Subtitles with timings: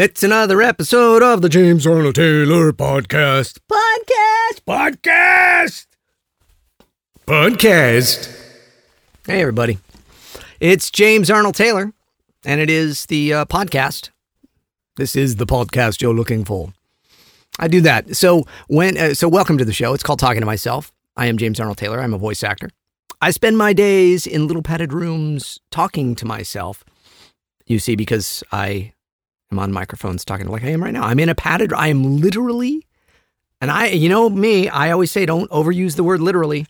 [0.00, 3.58] It's another episode of the James Arnold Taylor Podcast.
[3.68, 4.60] Podcast!
[4.64, 5.86] Podcast!
[7.26, 8.54] Podcast!
[9.26, 9.78] Hey, everybody.
[10.60, 11.92] It's James Arnold Taylor,
[12.44, 14.10] and it is the uh, podcast.
[14.94, 16.72] This is the podcast you're looking for.
[17.58, 18.14] I do that.
[18.14, 19.94] So when uh, so welcome to the show.
[19.94, 20.92] It's called Talking to Myself.
[21.16, 21.98] I am James Arnold Taylor.
[21.98, 22.70] I'm a voice actor.
[23.20, 26.84] I spend my days in little padded rooms talking to myself.
[27.66, 28.92] You see, because I
[29.50, 31.04] am on microphones talking like I am right now.
[31.04, 31.72] I'm in a padded.
[31.72, 32.86] I am literally,
[33.60, 34.68] and I, you know me.
[34.68, 36.66] I always say don't overuse the word literally.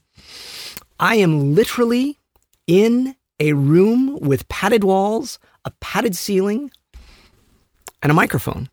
[1.00, 2.18] I am literally
[2.66, 6.70] in a room with padded walls, a padded ceiling,
[8.02, 8.68] and a microphone,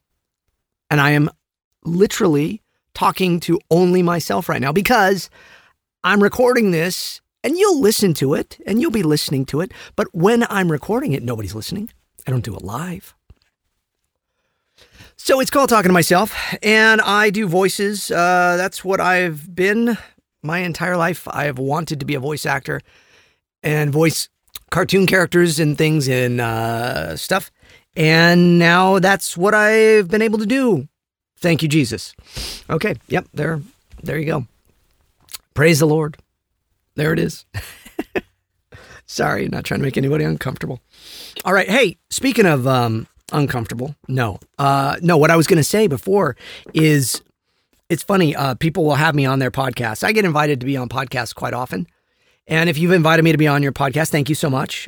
[0.90, 1.30] and I am
[1.84, 2.62] literally
[2.94, 5.30] talking to only myself right now because
[6.04, 9.72] I'm recording this and you'll listen to it and you'll be listening to it.
[9.96, 11.90] But when I'm recording it, nobody's listening.
[12.26, 13.15] I don't do it live.
[15.26, 18.12] So it's called Talking to Myself, and I do voices.
[18.12, 19.98] Uh, that's what I've been
[20.44, 21.27] my entire life.
[21.27, 22.80] I've wanted to be a voice actor
[23.64, 24.30] and voice
[24.70, 27.49] cartoon characters and things and uh, stuff.
[27.96, 30.88] And now that's what I've been able to do.
[31.40, 32.14] Thank you, Jesus.
[32.70, 33.64] Okay, yep, there,
[34.04, 34.46] there you go.
[35.55, 36.18] Praise the Lord.
[36.94, 37.46] There it is.
[39.08, 40.82] Sorry, not trying to make anybody uncomfortable.
[41.44, 45.18] All right, hey, speaking of um, uncomfortable, no, uh, no.
[45.18, 46.35] What I was going to say before
[46.73, 47.21] is,
[47.90, 48.35] it's funny.
[48.35, 50.04] Uh, people will have me on their podcast.
[50.04, 51.87] I get invited to be on podcasts quite often,
[52.48, 54.87] and if you've invited me to be on your podcast, thank you so much.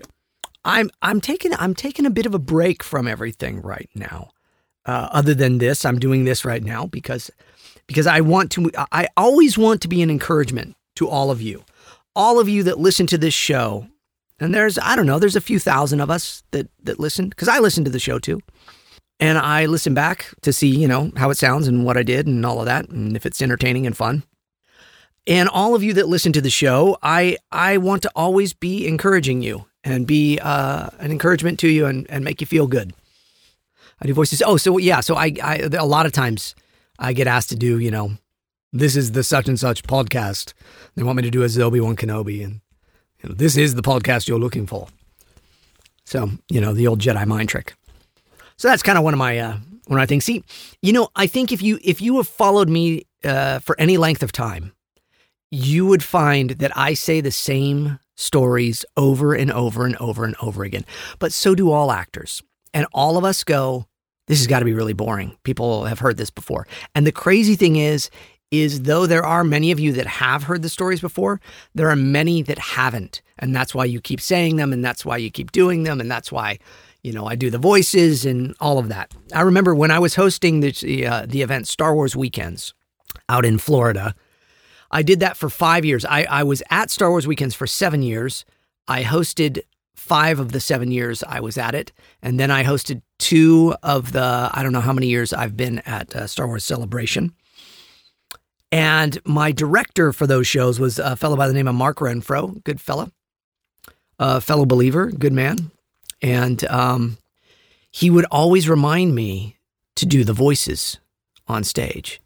[0.66, 4.32] I'm I'm taking I'm taking a bit of a break from everything right now.
[4.86, 7.30] Uh, other than this, I'm doing this right now because
[7.88, 8.70] because I want to.
[8.92, 11.64] I always want to be an encouragement to all of you,
[12.16, 13.88] all of you that listen to this show.
[14.40, 17.48] And there's I don't know, there's a few thousand of us that that listen because
[17.48, 18.42] I listen to the show too,
[19.20, 22.28] and I listen back to see you know how it sounds and what I did
[22.28, 24.24] and all of that, and if it's entertaining and fun.
[25.26, 28.88] And all of you that listen to the show, I I want to always be
[28.88, 32.94] encouraging you and be uh, an encouragement to you and, and make you feel good.
[34.02, 34.42] I do voices.
[34.46, 35.00] Oh, so yeah.
[35.00, 36.56] So I, I a lot of times
[37.00, 38.12] I get asked to do, you know,
[38.72, 40.54] this is the such and such podcast.
[40.96, 42.62] They want me to do as Obi Wan Kenobi, and
[43.22, 44.88] you know, this is the podcast you're looking for.
[46.06, 47.76] So you know the old Jedi mind trick.
[48.58, 49.58] So that's kind of one of my uh,
[49.88, 50.26] one of my things.
[50.26, 50.44] See,
[50.82, 54.24] you know, I think if you if you have followed me uh, for any length
[54.24, 54.74] of time,
[55.52, 60.36] you would find that I say the same stories over and over and over and
[60.42, 60.86] over again.
[61.20, 62.42] But so do all actors.
[62.74, 63.86] And all of us go,
[64.28, 65.38] this has got to be really boring.
[65.44, 66.68] People have heard this before.
[66.96, 68.10] And the crazy thing is,
[68.52, 71.42] is though there are many of you that have heard the stories before,
[71.76, 73.22] there are many that haven't.
[73.38, 76.10] And that's why you keep saying them and that's why you keep doing them and
[76.10, 76.60] that's why
[77.04, 79.14] you know, I do the voices and all of that.
[79.34, 82.74] I remember when I was hosting the uh, the event Star Wars Weekends
[83.30, 84.14] out in Florida.
[84.92, 86.04] I did that for five years.
[86.04, 88.46] I, I was at Star Wars Weekends for seven years.
[88.88, 89.62] I hosted
[89.96, 91.92] five of the seven years I was at it.
[92.22, 95.80] And then I hosted two of the, I don't know how many years I've been
[95.80, 97.34] at uh, Star Wars Celebration.
[98.72, 102.64] And my director for those shows was a fellow by the name of Mark Renfro,
[102.64, 103.12] good fellow,
[104.20, 105.72] a fellow believer, good man.
[106.22, 107.18] And um,
[107.92, 109.58] he would always remind me
[109.96, 111.00] to do the voices
[111.48, 112.22] on stage.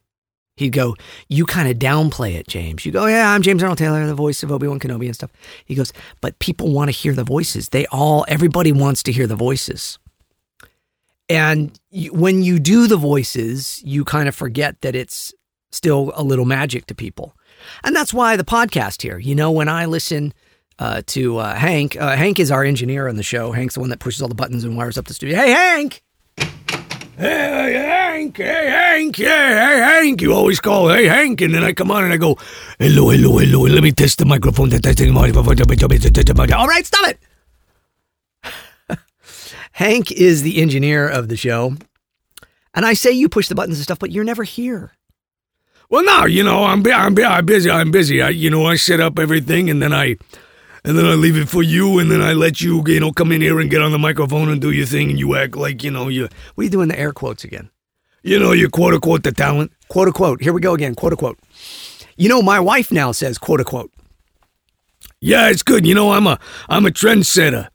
[0.56, 0.96] He'd go,
[1.28, 2.85] You kind of downplay it, James.
[2.85, 5.31] You go, Yeah, I'm James Arnold Taylor, the voice of Obi Wan Kenobi and stuff.
[5.66, 7.69] He goes, But people want to hear the voices.
[7.69, 9.97] They all, everybody wants to hear the voices.
[11.30, 11.80] And
[12.12, 15.34] when you do the voices, you kind of forget that it's
[15.71, 17.35] still a little magic to people.
[17.83, 20.33] And that's why the podcast here, you know, when I listen
[20.79, 23.51] uh, to uh, Hank, uh, Hank is our engineer on the show.
[23.51, 25.37] Hank's the one that pushes all the buttons and wires up the studio.
[25.37, 26.03] Hey, Hank!
[27.17, 30.21] Hey, Hank, hey, Hank, yeah, hey, Hank.
[30.21, 31.39] You always call, hey, Hank.
[31.41, 32.35] And then I come on and I go,
[32.79, 33.61] hello, hello, hello.
[33.61, 34.71] Let me test the microphone.
[34.73, 37.19] All right, stop it.
[39.73, 41.75] Hank is the engineer of the show.
[42.74, 44.94] And I say you push the buttons and stuff, but you're never here.
[45.91, 47.69] Well, no, you know, I'm, I'm, I'm busy.
[47.69, 48.21] I'm busy.
[48.21, 50.15] I, you know, I set up everything and then I,
[50.85, 53.31] and then I leave it for you, and then I let you, you know, come
[53.31, 55.83] in here and get on the microphone and do your thing, and you act like,
[55.83, 56.23] you know, you.
[56.55, 57.69] What are you doing the air quotes again?
[58.23, 59.73] You know, you quote unquote the talent.
[59.89, 60.41] Quote unquote.
[60.41, 60.95] Here we go again.
[60.95, 61.38] Quote unquote.
[62.17, 63.91] You know, my wife now says quote unquote.
[65.19, 65.85] Yeah, it's good.
[65.85, 67.67] You know, I'm a I'm a trendsetter.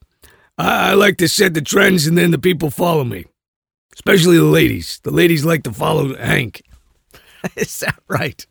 [0.58, 3.26] I, I like to set the trends, and then the people follow me.
[3.92, 5.00] Especially the ladies.
[5.04, 6.62] The ladies like to follow Hank.
[7.56, 8.46] Is that right?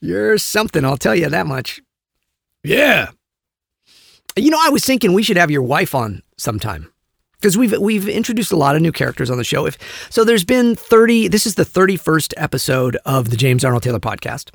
[0.00, 1.80] You're something, I'll tell you that much.
[2.64, 3.10] Yeah.
[4.36, 6.90] You know, I was thinking we should have your wife on sometime.
[7.40, 9.66] because we've we've introduced a lot of new characters on the show.
[9.66, 9.76] If
[10.10, 11.28] so, there's been 30.
[11.28, 14.50] This is the 31st episode of the James Arnold Taylor podcast.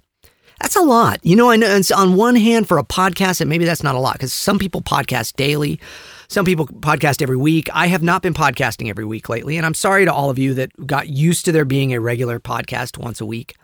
[0.62, 1.20] That's a lot.
[1.24, 3.96] You know, I know it's on one hand for a podcast, and maybe that's not
[3.96, 5.80] a lot because some people podcast daily.
[6.28, 7.70] Some people podcast every week.
[7.74, 10.54] I have not been podcasting every week lately, and I'm sorry to all of you
[10.56, 13.56] that got used to there being a regular podcast once a week.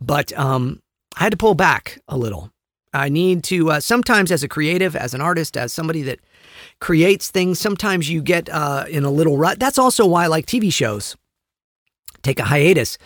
[0.00, 0.80] But um,
[1.16, 2.50] I had to pull back a little.
[2.94, 6.20] I need to uh, sometimes, as a creative, as an artist, as somebody that
[6.80, 9.58] creates things, sometimes you get uh, in a little rut.
[9.58, 11.16] That's also why I like TV shows.
[12.22, 12.98] Take a hiatus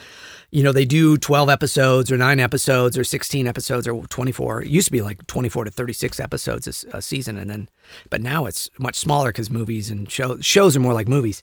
[0.57, 4.63] you know, they do 12 episodes or nine episodes or 16 episodes or 24.
[4.63, 7.37] It used to be like 24 to 36 episodes a, season.
[7.37, 7.69] And then,
[8.09, 11.43] but now it's much smaller because movies and show, shows are more like movies.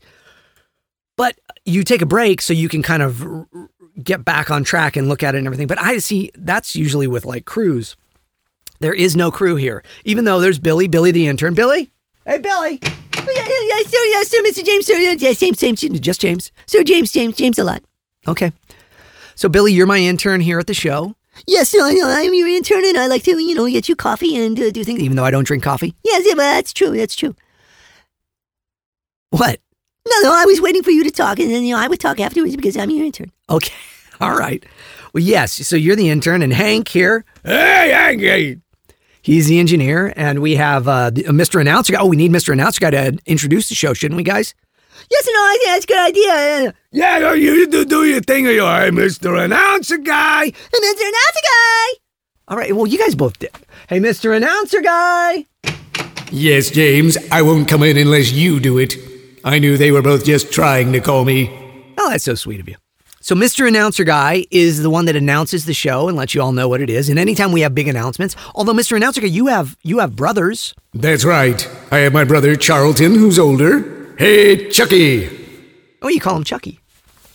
[1.16, 3.24] But you take a break so you can kind of
[4.04, 5.68] get back on track and look at it and everything.
[5.68, 7.96] But I see that's usually with like crews.
[8.80, 11.54] There is no crew here, even though there's Billy, Billy the intern.
[11.54, 11.92] Billy,
[12.26, 12.80] hey, Billy.
[12.82, 14.66] Oh, yeah, yeah, yeah, sir, yeah, sir, Mr.
[14.66, 16.52] James, sir, yeah, yeah, James, James, just James.
[16.66, 17.84] Sir, James, James, James a lot.
[18.28, 18.52] Okay.
[19.36, 21.16] So, Billy, you're my intern here at the show.
[21.48, 22.08] Yes, I know.
[22.08, 24.84] I'm your intern, and I like to, you know, get you coffee and uh, do
[24.84, 25.00] things.
[25.00, 25.96] Even though I don't drink coffee?
[26.04, 26.96] Yes, yeah, but that's true.
[26.96, 27.36] That's true.
[29.32, 29.60] What?
[30.08, 32.00] No, no, I was waiting for you to talk, and then, you know, I would
[32.00, 33.32] talk afterwards because I'm your intern.
[33.50, 33.74] Okay.
[34.22, 34.64] All right.
[35.14, 35.54] Well, yes.
[35.68, 37.26] So you're the intern, and Hank here.
[37.44, 38.22] Hey, Hank.
[38.22, 38.58] Hey.
[39.22, 41.60] He's the engineer, and we have uh, Mr.
[41.60, 42.00] Announcer guy.
[42.02, 42.52] Oh, we need Mr.
[42.52, 44.54] Announcer guy to introduce the show, shouldn't we, guys?
[45.12, 46.74] Yes, no, I think that's a good idea.
[46.92, 48.46] Yeah, no, you do, do your thing.
[48.46, 49.44] You're Mr.
[49.44, 50.46] Announcer Guy.
[50.46, 51.02] Hey, Mr.
[51.02, 51.88] Announcer Guy.
[52.48, 53.52] All right, well, you guys both did.
[53.88, 54.36] Hey, Mr.
[54.36, 55.46] Announcer Guy.
[56.32, 58.96] Yes, James, I won't come in unless you do it.
[59.44, 61.50] I knew they were both just trying to call me.
[61.98, 62.76] Oh, that's so sweet of you.
[63.22, 63.66] So, Mr.
[63.68, 66.82] Announcer Guy is the one that announces the show and lets you all know what
[66.82, 67.08] it is.
[67.08, 68.98] And anytime we have big announcements, although Mr.
[68.98, 70.74] Announcer Guy, you have you have brothers.
[70.94, 71.66] That's right.
[71.92, 75.28] I have my brother Charlton, who's older, Hey, Chucky!
[76.04, 76.80] Oh, you call him Chucky.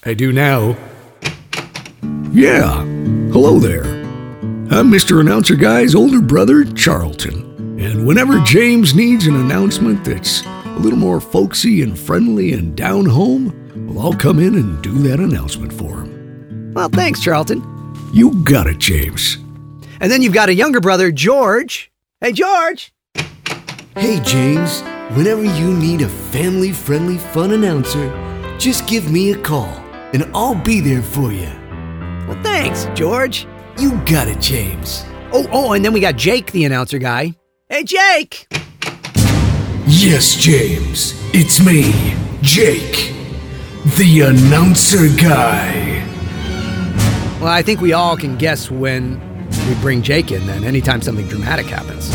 [0.05, 0.77] I do now.
[2.31, 2.85] Yeah,
[3.33, 3.83] hello there.
[3.85, 5.21] I'm Mr.
[5.21, 7.81] Announcer Guy's older brother, Charlton.
[7.81, 13.07] And whenever James needs an announcement that's a little more folksy and friendly and down
[13.07, 13.53] home,
[13.89, 16.73] well, I'll come in and do that announcement for him.
[16.75, 17.61] Well, thanks, Charlton.
[18.13, 19.37] You got it, James.
[20.01, 21.91] And then you've got a younger brother, George.
[22.21, 22.93] Hey, George!
[23.97, 24.83] Hey, James.
[25.13, 28.11] Whenever you need a family friendly fun announcer,
[28.59, 29.73] just give me a call
[30.13, 31.49] and I'll be there for you.
[32.29, 33.47] Well, thanks, George.
[33.79, 35.07] You got it, James.
[35.33, 37.35] Oh, oh, and then we got Jake, the announcer guy.
[37.71, 38.49] Hey, Jake!
[39.87, 41.15] Yes, James.
[41.33, 43.15] It's me, Jake,
[43.97, 46.07] the announcer guy.
[47.41, 49.19] Well, I think we all can guess when
[49.67, 52.11] we bring Jake in then, anytime something dramatic happens.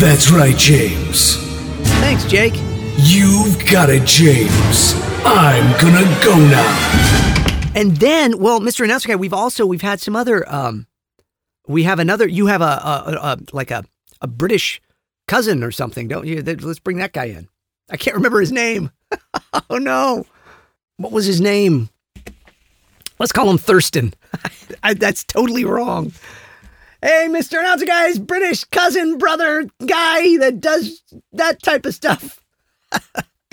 [0.00, 1.53] That's right, James.
[2.04, 2.52] Thanks, Jake.
[2.98, 4.92] You've got it, James.
[5.24, 7.72] I'm gonna go now.
[7.74, 8.84] And then, well, Mr.
[8.84, 10.44] Announcer Guy, we've also we've had some other.
[10.52, 10.86] Um,
[11.66, 12.28] we have another.
[12.28, 13.86] You have a, a, a like a
[14.20, 14.82] a British
[15.26, 16.42] cousin or something, don't you?
[16.42, 17.48] Let's bring that guy in.
[17.88, 18.90] I can't remember his name.
[19.70, 20.26] oh no,
[20.98, 21.88] what was his name?
[23.18, 24.12] Let's call him Thurston.
[24.82, 26.12] I, that's totally wrong.
[27.04, 27.60] Hey, Mr.
[27.60, 31.02] Announcer Guy's British cousin, brother, guy that does
[31.32, 32.40] that type of stuff.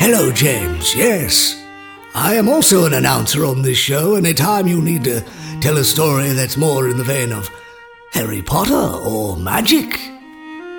[0.00, 0.96] Hello, James.
[0.96, 1.62] Yes.
[2.14, 5.22] I am also an announcer on this show, anytime you need to
[5.60, 7.50] tell a story that's more in the vein of
[8.14, 8.72] Harry Potter
[9.06, 10.00] or magic.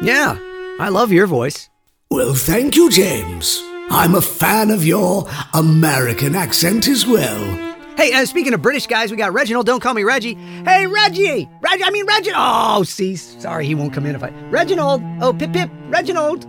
[0.01, 0.39] Yeah,
[0.79, 1.69] I love your voice.
[2.09, 3.61] Well, thank you, James.
[3.91, 7.66] I'm a fan of your American accent as well.
[7.97, 9.65] Hey, uh, speaking of British guys, we got Reginald.
[9.65, 10.35] Don't call me Reggie.
[10.35, 11.49] Hey, Reggie!
[11.61, 12.45] Reg- I mean, Reginald!
[12.47, 14.29] Oh, see, sorry, he won't come in if I.
[14.51, 15.01] Reginald!
[15.19, 15.71] Oh, Pip Pip!
[15.87, 16.45] Reginald!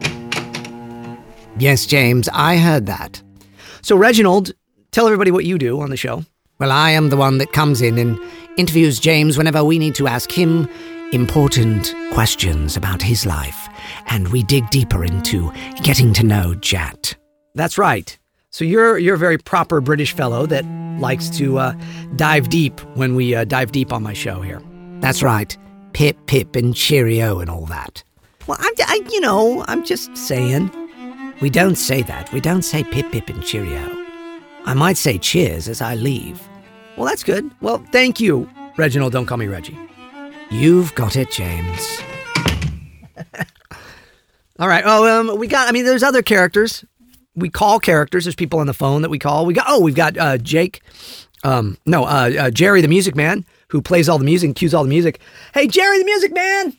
[1.58, 3.22] Yes, James, I heard that.
[3.80, 4.52] So, Reginald,
[4.92, 6.22] tell everybody what you do on the show.
[6.58, 8.20] Well, I am the one that comes in and
[8.58, 10.68] interviews James whenever we need to ask him
[11.12, 13.70] important questions about his life,
[14.08, 15.50] and we dig deeper into
[15.82, 17.16] getting to know Jat.
[17.54, 18.17] That's right.
[18.58, 20.64] So you're you're a very proper British fellow that
[20.98, 21.74] likes to uh,
[22.16, 24.60] dive deep when we uh, dive deep on my show here.
[24.98, 25.56] That's right.
[25.92, 28.02] Pip, pip, and cheerio and all that.
[28.48, 30.72] Well, I'm, I, you know, I'm just saying.
[31.40, 32.32] We don't say that.
[32.32, 33.96] We don't say pip, pip, and cheerio.
[34.64, 36.42] I might say cheers as I leave.
[36.96, 37.48] Well, that's good.
[37.60, 39.12] Well, thank you, Reginald.
[39.12, 39.78] Don't call me Reggie.
[40.50, 42.00] You've got it, James.
[44.58, 44.82] all right.
[44.84, 45.68] Oh, um, we got.
[45.68, 46.84] I mean, there's other characters
[47.38, 48.24] we call characters.
[48.24, 49.46] There's people on the phone that we call.
[49.46, 50.82] We got oh, we've got uh, Jake,
[51.44, 54.82] um, no, uh, uh, Jerry the Music Man, who plays all the music, cues all
[54.82, 55.20] the music.
[55.54, 56.76] Hey, Jerry the Music Man.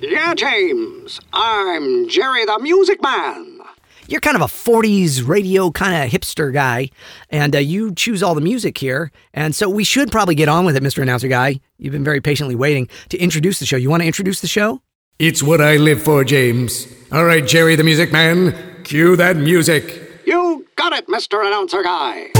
[0.00, 1.20] Yeah, James.
[1.32, 3.60] I'm Jerry the Music Man.
[4.08, 6.90] You're kind of a 40s radio kind of hipster guy,
[7.30, 9.10] and uh, you choose all the music here.
[9.34, 11.02] And so we should probably get on with it, Mr.
[11.02, 11.60] Announcer Guy.
[11.78, 13.76] You've been very patiently waiting to introduce the show.
[13.76, 14.80] You want to introduce the show?
[15.18, 16.86] It's what I live for, James.
[17.10, 18.54] All right, Jerry the Music Man,
[18.86, 20.00] cue that music.
[20.24, 21.44] You got it, Mr.
[21.44, 22.30] Announcer Guy.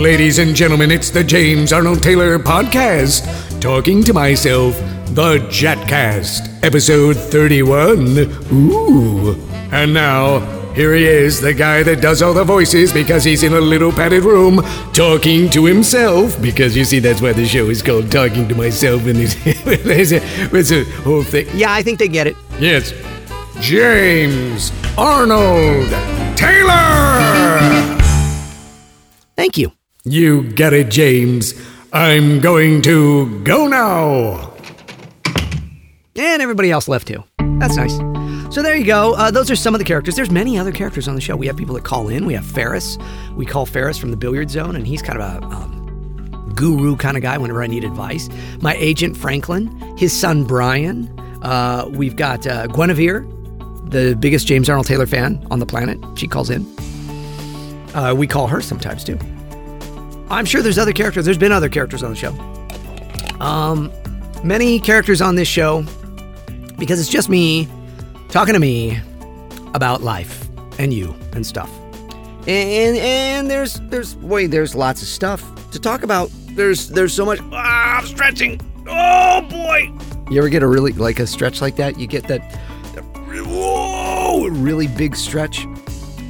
[0.00, 4.78] Ladies and gentlemen, it's the James Arnold Taylor Podcast, talking to myself,
[5.16, 8.18] the Jetcast, episode 31.
[8.52, 9.34] Ooh.
[9.72, 10.38] And now,
[10.74, 13.90] here he is, the guy that does all the voices because he's in a little
[13.90, 14.62] padded room
[14.92, 16.40] talking to himself.
[16.40, 20.12] Because you see, that's why the show is called Talking to Myself, and it's, it's,
[20.12, 21.48] a, it's a whole thing.
[21.52, 22.36] Yeah, I think they get it.
[22.60, 22.92] Yes.
[23.60, 25.88] James Arnold
[26.36, 27.60] Taylor!
[29.36, 29.72] Thank you.
[30.02, 31.54] You get it, James.
[31.92, 34.52] I'm going to go now.
[36.16, 37.22] And everybody else left too.
[37.60, 37.96] That's nice.
[38.52, 39.14] So there you go.
[39.14, 40.16] Uh, those are some of the characters.
[40.16, 41.36] There's many other characters on the show.
[41.36, 42.26] We have people that call in.
[42.26, 42.98] We have Ferris.
[43.36, 47.16] We call Ferris from the Billiard Zone, and he's kind of a um, guru kind
[47.16, 48.28] of guy whenever I need advice.
[48.60, 51.08] My agent Franklin, his son Brian.
[51.42, 53.24] Uh, we've got uh, Guinevere,
[53.90, 55.98] the biggest James Arnold Taylor fan on the planet.
[56.16, 56.66] She calls in.
[57.94, 59.18] Uh, we call her sometimes too.
[60.30, 61.24] I'm sure there's other characters.
[61.24, 62.32] There's been other characters on the show.
[63.40, 63.90] Um,
[64.44, 65.84] many characters on this show
[66.78, 67.68] because it's just me
[68.28, 69.00] talking to me
[69.74, 71.70] about life and you and stuff.
[72.46, 76.30] And and there's there's wait there's lots of stuff to talk about.
[76.50, 77.40] There's there's so much.
[77.52, 78.60] Ah, I'm stretching.
[78.86, 79.92] Oh boy.
[80.30, 81.98] You ever get a really like a stretch like that?
[81.98, 82.40] You get that
[83.40, 85.66] whoa, A really big stretch.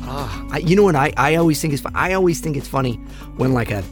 [0.02, 2.94] Ah, I, you know what I, I always think is I always think it's funny
[3.36, 3.82] when like a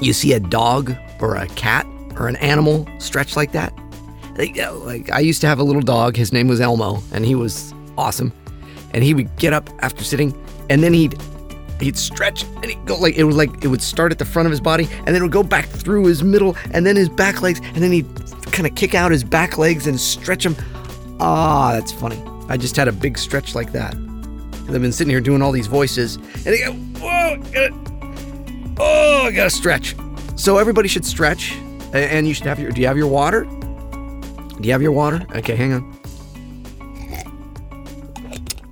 [0.00, 1.86] you see a dog or a cat
[2.16, 3.72] or an animal stretch like that.
[4.36, 6.16] Like, like I used to have a little dog.
[6.16, 8.32] His name was Elmo, and he was awesome.
[8.92, 10.32] And he would get up after sitting,
[10.70, 11.20] and then he'd
[11.80, 14.46] he'd stretch, and he'd go like it was like it would start at the front
[14.46, 17.08] of his body, and then it would go back through his middle, and then his
[17.08, 18.06] back legs, and then he'd
[18.52, 20.56] kind of kick out his back legs and stretch them.
[21.20, 22.22] Ah, that's funny.
[22.48, 23.94] I just had a big stretch like that.
[23.94, 29.30] I've been sitting here doing all these voices, and they go, whoa, gotta, oh, I
[29.30, 29.94] gotta stretch.
[30.36, 31.52] So everybody should stretch,
[31.92, 32.70] and you should have your.
[32.70, 33.44] Do you have your water?
[33.44, 35.24] Do you have your water?
[35.36, 36.00] Okay, hang on.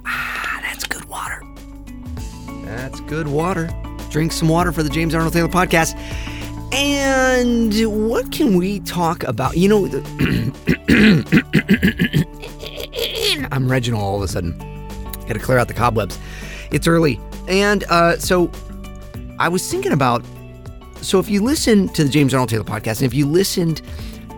[0.06, 1.42] Ah, that's good water.
[2.64, 3.68] That's good water.
[4.10, 5.94] Drink some water for the James Arnold Taylor podcast.
[6.74, 7.74] And
[8.08, 9.56] what can we talk about?
[9.56, 10.00] You know, the-
[13.52, 14.58] I'm Reginald all of a sudden.
[15.26, 16.18] Got to clear out the cobwebs.
[16.70, 17.20] It's early.
[17.48, 18.50] And uh, so
[19.38, 20.24] I was thinking about
[21.02, 23.82] so if you listen to the James Arnold Taylor podcast, and if you listened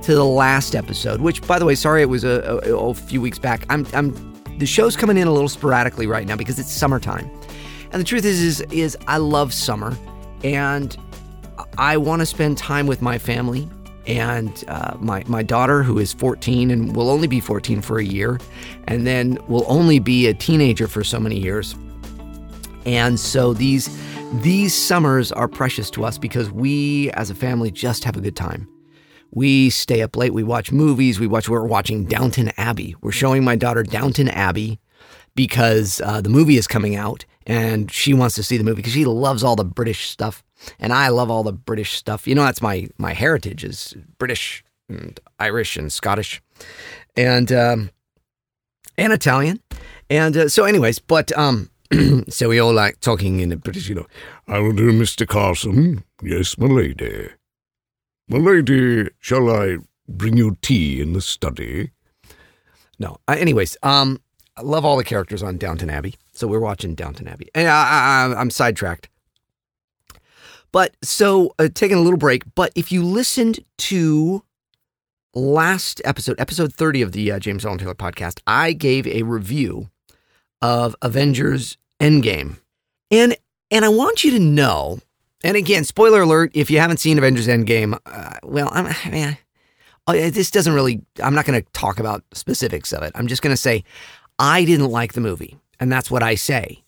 [0.03, 3.21] to the last episode, which by the way, sorry it was a, a, a few
[3.21, 3.67] weeks back.
[3.69, 4.13] I'm I'm
[4.59, 7.31] the show's coming in a little sporadically right now because it's summertime.
[7.93, 9.97] And the truth is is is I love summer
[10.43, 10.97] and
[11.79, 13.69] I want to spend time with my family
[14.07, 18.05] and uh, my my daughter who is 14 and will only be 14 for a
[18.05, 18.39] year
[18.87, 21.75] and then will only be a teenager for so many years.
[22.87, 23.89] And so these
[24.43, 28.37] these summers are precious to us because we as a family just have a good
[28.37, 28.69] time.
[29.31, 32.95] We stay up late, we watch movies, we watch we're watching Downton Abbey.
[33.01, 34.81] We're showing my daughter Downton Abbey
[35.35, 38.93] because uh, the movie is coming out and she wants to see the movie because
[38.93, 40.43] she loves all the British stuff
[40.79, 42.27] and I love all the British stuff.
[42.27, 46.43] You know that's my my heritage is British and Irish and Scottish
[47.17, 47.91] and um,
[48.97, 49.61] and Italian.
[50.11, 51.71] And uh, so anyways, but um
[52.29, 54.07] so we all like talking in the British, you know.
[54.49, 55.27] I will do, Mr.
[55.27, 56.05] Carson?
[56.23, 57.29] Yes, my lady.
[58.29, 59.79] My lady, shall I
[60.09, 61.91] bring you tea in the study?
[62.99, 63.19] No.
[63.29, 64.21] Uh, anyways, um,
[64.57, 66.15] I love all the characters on Downton Abbey.
[66.33, 69.09] So we're watching Downton Abbey, and I, I'm sidetracked.
[70.75, 72.43] But so uh, taking a little break.
[72.57, 74.43] But if you listened to
[75.33, 79.89] last episode, episode 30 of the uh, James Arnold Taylor podcast, I gave a review
[80.61, 82.57] of Avengers Endgame,
[83.13, 83.37] and
[83.71, 84.99] and I want you to know.
[85.45, 89.39] And again, spoiler alert: if you haven't seen Avengers Endgame, uh, well, I'm, I mean,
[90.09, 91.03] uh, this doesn't really.
[91.23, 93.13] I'm not going to talk about specifics of it.
[93.15, 93.85] I'm just going to say
[94.41, 96.83] I didn't like the movie, and that's what I say.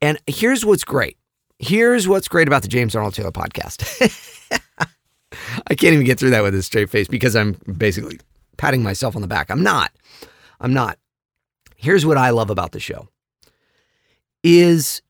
[0.00, 1.18] And here's what's great.
[1.58, 3.82] Here's what's great about the James Arnold Taylor podcast.
[5.66, 8.20] I can't even get through that with a straight face because I'm basically
[8.56, 9.50] patting myself on the back.
[9.50, 9.92] I'm not.
[10.60, 10.98] I'm not.
[11.76, 13.08] Here's what I love about the show.
[14.42, 15.02] Is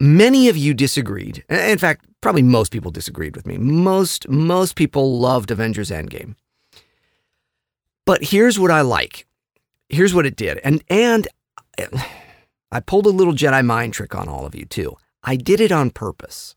[0.00, 1.44] many of you disagreed.
[1.48, 3.58] In fact, probably most people disagreed with me.
[3.58, 6.36] Most most people loved Avengers Endgame.
[8.06, 9.26] But here's what I like.
[9.88, 10.58] Here's what it did.
[10.64, 11.26] And and
[12.70, 14.96] I pulled a little Jedi mind trick on all of you too.
[15.24, 16.54] I did it on purpose.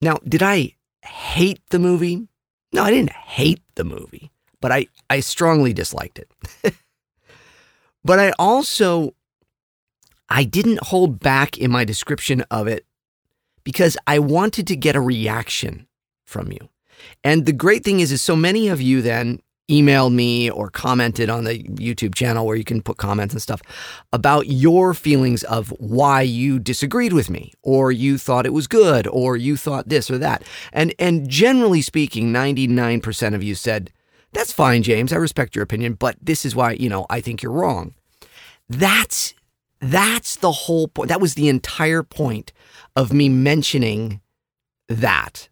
[0.00, 2.28] Now, did I hate the movie?
[2.72, 6.30] No, I didn't hate the movie, but I, I strongly disliked it.
[8.04, 9.14] but I also
[10.28, 12.86] I didn't hold back in my description of it
[13.64, 15.86] because I wanted to get a reaction
[16.24, 16.70] from you.
[17.22, 19.40] And the great thing is is so many of you then
[19.70, 23.62] emailed me or commented on the YouTube channel where you can put comments and stuff
[24.12, 29.06] about your feelings of why you disagreed with me or you thought it was good
[29.06, 30.42] or you thought this or that.
[30.72, 33.92] And and generally speaking, 99% of you said,
[34.32, 35.12] "That's fine, James.
[35.12, 37.94] I respect your opinion, but this is why, you know, I think you're wrong."
[38.68, 39.34] That's
[39.80, 41.08] that's the whole point.
[41.08, 42.52] That was the entire point
[42.94, 44.20] of me mentioning
[44.88, 45.48] that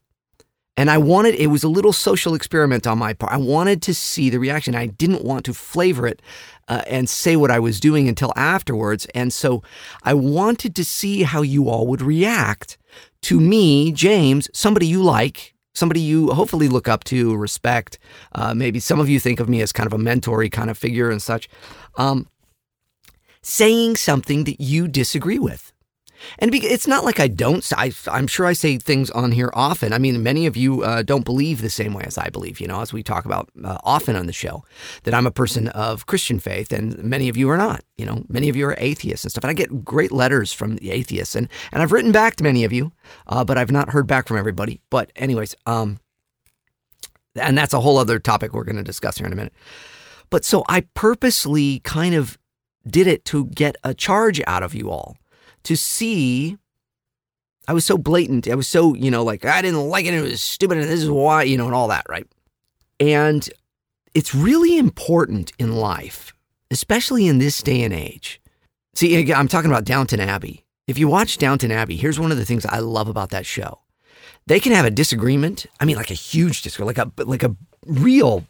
[0.81, 3.35] and I wanted, it was a little social experiment on my part.
[3.35, 4.75] I wanted to see the reaction.
[4.75, 6.23] I didn't want to flavor it
[6.69, 9.05] uh, and say what I was doing until afterwards.
[9.15, 9.63] And so
[10.05, 12.79] I wanted to see how you all would react
[13.25, 17.99] to me, James, somebody you like, somebody you hopefully look up to, respect.
[18.35, 20.79] Uh, maybe some of you think of me as kind of a mentory kind of
[20.79, 21.47] figure and such.
[21.97, 22.27] Um,
[23.43, 25.75] saying something that you disagree with.
[26.39, 27.67] And it's not like I don't.
[27.77, 29.93] I, am sure I say things on here often.
[29.93, 32.67] I mean, many of you uh, don't believe the same way as I believe, you
[32.67, 34.65] know, as we talk about uh, often on the show,
[35.05, 37.83] that I'm a person of Christian faith, and many of you are not.
[37.97, 39.45] You know, many of you are atheists and stuff.
[39.45, 42.65] And I get great letters from the atheists, and, and I've written back to many
[42.65, 42.93] of you,
[43.27, 44.81] uh, but I've not heard back from everybody.
[44.91, 46.01] But, anyways, um,
[47.37, 49.55] and that's a whole other topic we're going to discuss here in a minute.
[50.31, 52.39] But so I purposely kind of
[52.87, 55.17] did it to get a charge out of you all
[55.65, 56.59] to see
[57.69, 58.49] I was so blatant.
[58.49, 60.13] I was so, you know, like I didn't like it.
[60.13, 60.79] It was stupid.
[60.79, 62.27] And this is why, you know, and all that, right?
[62.99, 63.49] And
[64.13, 66.35] it's really important in life,
[66.73, 68.41] especially in this day and age.
[68.95, 70.65] See, I'm talking about Downton Abbey.
[70.89, 73.79] If you watch Downton Abbey, here's one of the things I love about that show.
[74.47, 75.67] They can have a disagreement.
[75.79, 77.55] I mean, like a huge disagreement, like a like a
[77.87, 78.45] real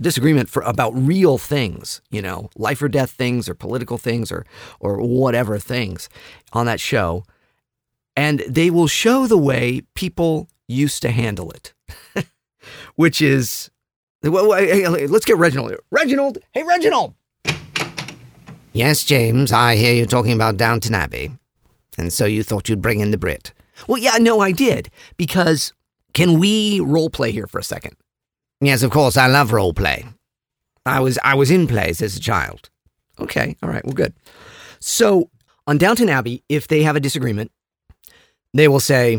[0.00, 4.46] disagreement for about real things, you know, life or death things or political things or
[4.80, 6.08] or whatever things
[6.52, 7.24] on that show.
[8.16, 11.72] And they will show the way people used to handle it.
[12.94, 13.70] Which is
[14.22, 15.80] well, let's get Reginald here.
[15.90, 17.14] Reginald, hey Reginald.
[18.72, 21.32] Yes, James, I hear you talking about Downton Abbey.
[21.98, 23.52] And so you thought you'd bring in the Brit.
[23.88, 24.90] Well, yeah, no, I did.
[25.16, 25.72] Because
[26.12, 27.96] can we role play here for a second?
[28.60, 30.04] Yes, of course, I love role play.
[30.84, 32.68] I was I was in plays as a child.
[33.18, 34.12] Okay, all right, well, good.
[34.80, 35.30] So
[35.66, 37.50] on Downton Abbey, if they have a disagreement,
[38.52, 39.12] they will say,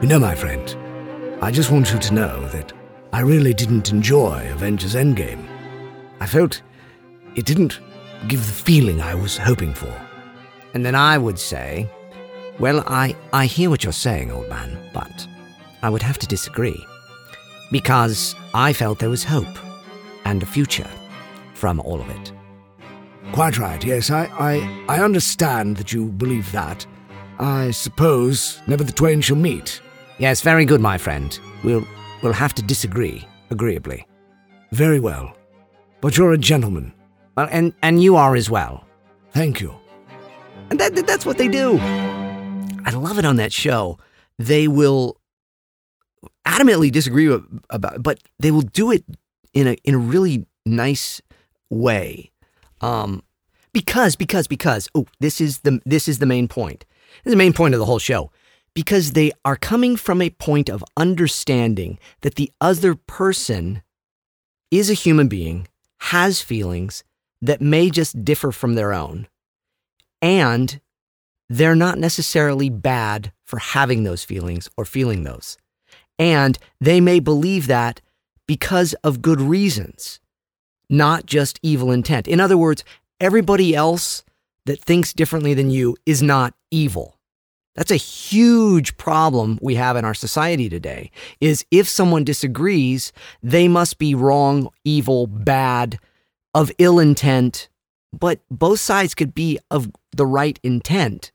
[0.00, 0.76] "You know, my friend,
[1.40, 2.72] I just want you to know that
[3.12, 5.46] I really didn't enjoy Avengers Endgame.
[6.20, 6.62] I felt
[7.36, 7.78] it didn't
[8.28, 9.94] give the feeling I was hoping for."
[10.74, 11.88] And then I would say,
[12.58, 15.26] "Well, I I hear what you're saying, old man, but
[15.82, 16.84] I would have to disagree."
[17.70, 19.58] Because I felt there was hope
[20.24, 20.88] and a future
[21.54, 22.32] from all of it.
[23.32, 26.86] Quite right, yes, I, I, I understand that you believe that.
[27.38, 29.80] I suppose never the twain shall meet.
[30.18, 31.38] Yes, very good, my friend.
[31.62, 31.86] We'll,
[32.22, 34.06] we'll have to disagree, agreeably.
[34.72, 35.36] Very well.
[36.00, 36.92] But you're a gentleman.
[37.36, 38.84] Well, and, and you are as well.
[39.32, 39.74] Thank you.
[40.70, 41.78] And that, that's what they do.
[41.78, 43.98] I love it on that show.
[44.38, 45.19] They will
[46.46, 49.04] adamantly disagree with, about, but they will do it
[49.52, 51.20] in a in a really nice
[51.68, 52.30] way.
[52.80, 53.22] Um,
[53.72, 56.84] because because because oh, this is the this is the main point.
[57.24, 58.30] This is the main point of the whole show.
[58.72, 63.82] Because they are coming from a point of understanding that the other person
[64.70, 65.66] is a human being,
[65.98, 67.02] has feelings
[67.42, 69.26] that may just differ from their own,
[70.22, 70.80] and
[71.48, 75.58] they're not necessarily bad for having those feelings or feeling those.
[76.20, 78.02] And they may believe that
[78.46, 80.20] because of good reasons,
[80.90, 82.28] not just evil intent.
[82.28, 82.84] In other words,
[83.18, 84.22] everybody else
[84.66, 87.16] that thinks differently than you is not evil.
[87.74, 93.66] That's a huge problem we have in our society today is if someone disagrees, they
[93.66, 95.98] must be wrong, evil, bad,
[96.52, 97.70] of ill intent,
[98.12, 101.32] but both sides could be of the right intent,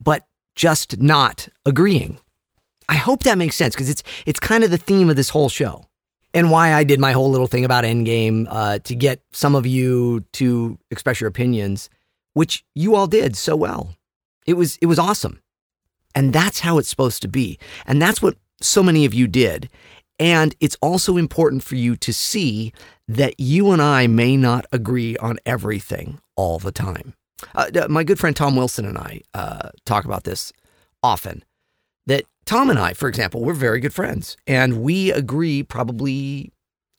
[0.00, 2.20] but just not agreeing.
[2.88, 5.48] I hope that makes sense because it's it's kind of the theme of this whole
[5.48, 5.86] show
[6.34, 9.66] and why I did my whole little thing about Endgame uh, to get some of
[9.66, 11.88] you to express your opinions,
[12.34, 13.94] which you all did so well.
[14.46, 15.40] It was it was awesome,
[16.14, 19.70] and that's how it's supposed to be, and that's what so many of you did.
[20.18, 22.72] And it's also important for you to see
[23.08, 27.14] that you and I may not agree on everything all the time.
[27.54, 30.52] Uh, my good friend Tom Wilson and I uh, talk about this
[31.02, 31.42] often.
[32.44, 36.52] Tom and I, for example, we're very good friends and we agree probably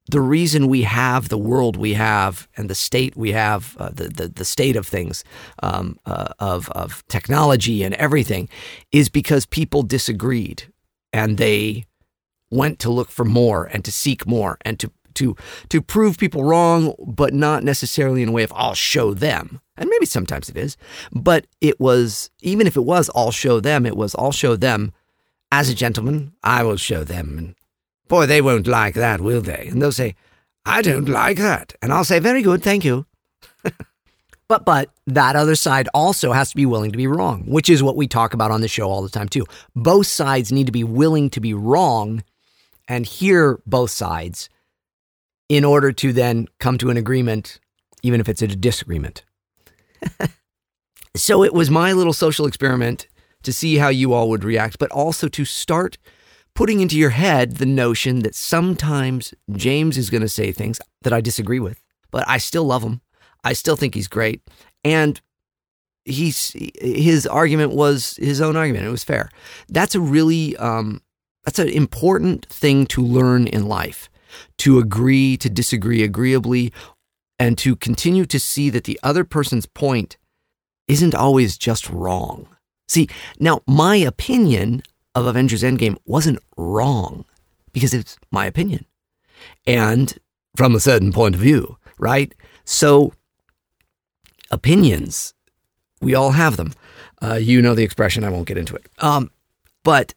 [0.08, 4.08] the reason we have the world we have and the state we have, uh, the,
[4.08, 5.24] the, the state of things,
[5.62, 8.48] um, uh, of of technology and everything,
[8.92, 10.72] is because people disagreed
[11.12, 11.86] and they
[12.50, 15.34] went to look for more and to seek more and to to
[15.70, 19.60] to prove people wrong, but not necessarily in a way of I'll show them.
[19.76, 20.76] And maybe sometimes it is,
[21.12, 24.92] but it was even if it was I'll show them, it was I'll show them
[25.56, 26.32] as a gentleman.
[26.42, 27.54] I will show them and
[28.08, 29.66] Boy, they won't like that, will they?
[29.68, 30.14] And they'll say,
[30.64, 31.74] I don't like that.
[31.82, 33.04] And I'll say, very good, thank you.
[34.48, 37.82] but but that other side also has to be willing to be wrong, which is
[37.82, 39.44] what we talk about on the show all the time too.
[39.74, 42.22] Both sides need to be willing to be wrong
[42.86, 44.48] and hear both sides
[45.48, 47.58] in order to then come to an agreement,
[48.02, 49.24] even if it's a disagreement.
[51.16, 53.08] so it was my little social experiment
[53.46, 55.96] to see how you all would react, but also to start
[56.54, 61.12] putting into your head the notion that sometimes James is going to say things that
[61.12, 61.80] I disagree with,
[62.10, 63.00] but I still love him.
[63.44, 64.42] I still think he's great.
[64.84, 65.20] And
[66.04, 68.86] he's his argument was his own argument.
[68.86, 69.30] It was fair.
[69.68, 71.00] That's a really um,
[71.44, 74.10] that's an important thing to learn in life.
[74.58, 76.72] To agree, to disagree agreeably,
[77.38, 80.16] and to continue to see that the other person's point
[80.88, 82.48] isn't always just wrong.
[82.88, 84.82] See, now my opinion
[85.14, 87.24] of Avengers Endgame wasn't wrong
[87.72, 88.86] because it's my opinion.
[89.66, 90.16] And
[90.56, 92.34] from a certain point of view, right?
[92.64, 93.12] So,
[94.50, 95.34] opinions,
[96.00, 96.72] we all have them.
[97.22, 98.86] Uh, you know the expression, I won't get into it.
[98.98, 99.30] Um,
[99.84, 100.14] but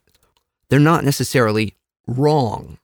[0.68, 2.78] they're not necessarily wrong.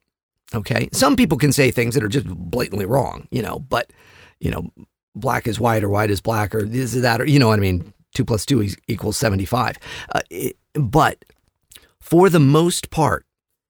[0.55, 0.89] Okay.
[0.93, 3.93] Some people can say things that are just blatantly wrong, you know, but,
[4.41, 4.71] you know,
[5.15, 7.59] black is white or white is black or this is that, or, you know what
[7.59, 7.93] I mean?
[8.17, 9.77] Two plus two equals 75.
[10.11, 11.23] Uh, it, but
[12.01, 13.27] for the most part,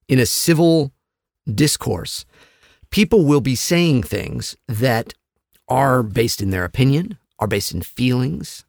[0.07, 0.93] in a civil
[1.53, 2.25] discourse,
[2.91, 5.15] people will be saying things that
[5.67, 8.65] are based in their opinion, are based in feelings.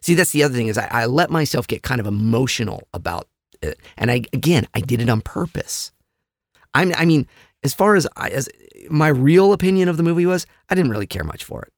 [0.00, 3.28] See, that's the other thing is I, I let myself get kind of emotional about
[3.60, 5.92] it, and I again I did it on purpose.
[6.72, 7.26] I, I mean,
[7.62, 8.48] as far as I, as
[8.88, 11.72] my real opinion of the movie was, I didn't really care much for it.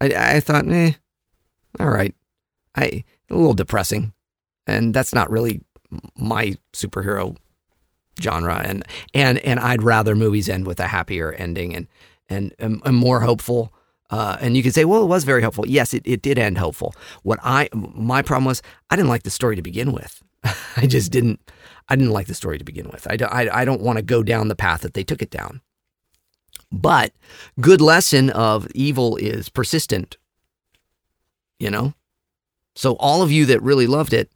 [0.00, 0.94] I, I thought, eh,
[1.78, 2.16] all right,
[2.76, 4.12] I a little depressing,
[4.66, 5.62] and that's not really
[6.16, 7.36] my superhero
[8.20, 8.62] genre.
[8.64, 11.88] And and and I'd rather movies end with a happier ending and
[12.28, 13.72] and, and, more hopeful.
[14.08, 16.58] Uh, and you could say well it was very hopeful yes it, it did end
[16.58, 20.22] hopeful what I my problem was I didn't like the story to begin with.
[20.76, 21.40] I just didn't
[21.88, 23.06] I didn't like the story to begin with.
[23.10, 25.30] I don't, I, I don't want to go down the path that they took it
[25.30, 25.62] down.
[26.70, 27.12] But
[27.60, 30.16] good lesson of evil is persistent.
[31.58, 31.94] You know
[32.74, 34.30] so all of you that really loved it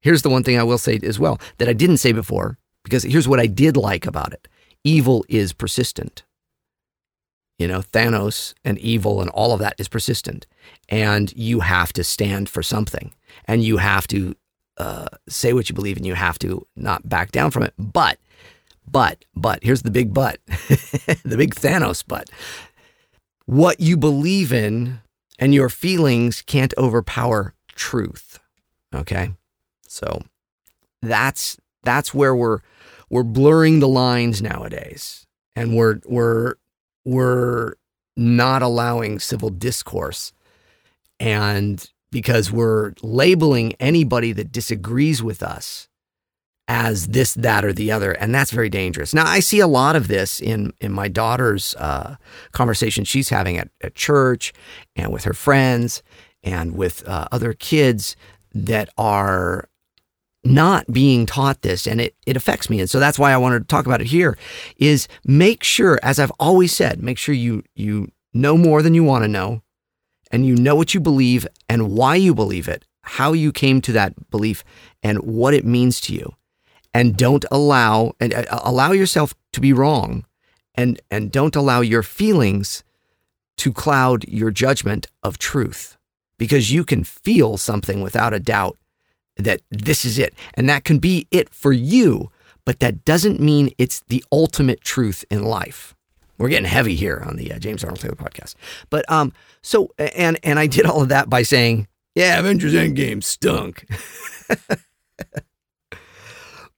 [0.00, 3.02] Here's the one thing I will say as well that I didn't say before, because
[3.02, 4.48] here's what I did like about it
[4.82, 6.24] evil is persistent.
[7.58, 10.46] You know, Thanos and evil and all of that is persistent.
[10.88, 13.12] And you have to stand for something
[13.44, 14.34] and you have to
[14.78, 17.74] uh, say what you believe and you have to not back down from it.
[17.76, 18.18] But,
[18.90, 22.30] but, but, here's the big but, the big Thanos but.
[23.44, 25.00] What you believe in
[25.38, 28.38] and your feelings can't overpower truth.
[28.94, 29.32] Okay.
[29.88, 30.20] So
[31.02, 32.58] that's that's where we're
[33.08, 36.54] we're blurring the lines nowadays, and we're we're
[37.04, 37.74] we're
[38.16, 40.32] not allowing civil discourse,
[41.18, 45.88] and because we're labeling anybody that disagrees with us
[46.68, 49.14] as this, that, or the other, and that's very dangerous.
[49.14, 52.16] Now, I see a lot of this in in my daughter's uh,
[52.52, 54.52] conversation she's having at, at church
[54.94, 56.02] and with her friends
[56.42, 58.16] and with uh, other kids
[58.52, 59.68] that are
[60.42, 62.80] not being taught this and it, it affects me.
[62.80, 64.38] And so that's why I wanted to talk about it here
[64.76, 69.04] is make sure, as I've always said, make sure you you know more than you
[69.04, 69.62] want to know
[70.30, 73.92] and you know what you believe and why you believe it, how you came to
[73.92, 74.64] that belief
[75.02, 76.34] and what it means to you.
[76.94, 80.24] And don't allow and uh, allow yourself to be wrong
[80.74, 82.82] and and don't allow your feelings
[83.58, 85.98] to cloud your judgment of truth
[86.40, 88.78] because you can feel something without a doubt
[89.36, 90.34] that this is it.
[90.54, 92.30] And that can be it for you,
[92.64, 95.94] but that doesn't mean it's the ultimate truth in life.
[96.38, 98.54] We're getting heavy here on the uh, James Arnold Taylor podcast.
[98.88, 103.22] But um so and and I did all of that by saying, yeah, Avengers Endgame
[103.22, 103.86] stunk.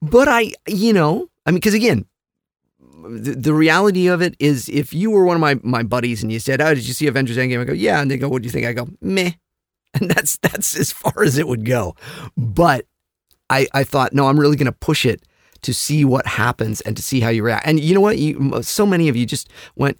[0.02, 2.06] but I, you know, I mean cuz again,
[2.80, 6.32] the, the reality of it is if you were one of my my buddies and
[6.32, 8.42] you said, "Oh, did you see Avengers Endgame?" I go, "Yeah." And they go, "What
[8.42, 9.32] do you think?" I go, "Meh."
[10.00, 11.94] And that's that's as far as it would go.
[12.34, 12.86] But
[13.50, 15.22] I I thought, no, I'm really going to push it
[15.60, 17.66] to see what happens and to see how you react.
[17.66, 18.16] And you know what?
[18.16, 19.98] You so many of you just went,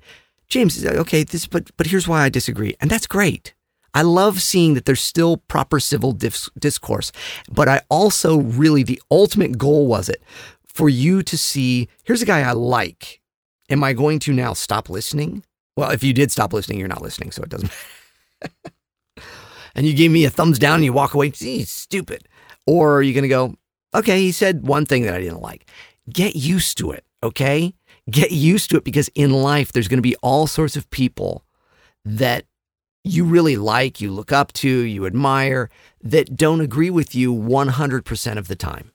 [0.48, 2.74] James, okay, this but but here's why I disagree.
[2.80, 3.52] And that's great.
[3.94, 7.12] I love seeing that there's still proper civil dis- discourse.
[7.50, 10.22] But I also really the ultimate goal was it
[10.72, 13.20] for you to see, here's a guy I like.
[13.68, 15.44] Am I going to now stop listening?
[15.76, 17.72] Well, if you did stop listening, you're not listening, so it doesn't
[19.74, 22.28] and you give me a thumbs down and you walk away, stupid.
[22.66, 23.56] Or are you going to go,
[23.94, 25.66] okay, he said one thing that I didn't like.
[26.12, 27.74] Get used to it, okay?
[28.10, 31.44] Get used to it because in life, there's going to be all sorts of people
[32.04, 32.46] that
[33.04, 35.70] you really like, you look up to, you admire,
[36.02, 38.92] that don't agree with you 100% of the time.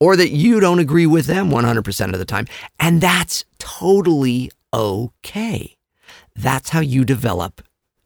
[0.00, 2.46] Or that you don't agree with them 100% of the time.
[2.78, 5.76] And that's totally okay.
[6.36, 7.62] That's how you develop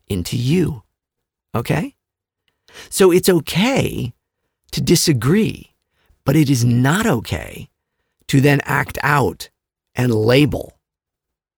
[0.08, 0.82] into you.
[1.54, 1.94] Okay?
[2.88, 4.14] So it's okay
[4.70, 5.74] to disagree,
[6.24, 7.68] but it is not okay
[8.28, 9.50] to then act out
[9.94, 10.78] and label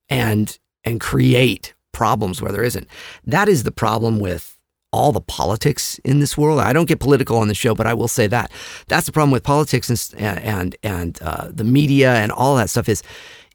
[0.09, 2.88] and and create problems where there isn't.
[3.24, 4.59] That is the problem with
[4.92, 6.61] all the politics in this world.
[6.61, 8.50] I don't get political on the show, but I will say that
[8.87, 12.88] that's the problem with politics and and and uh, the media and all that stuff
[12.88, 13.02] is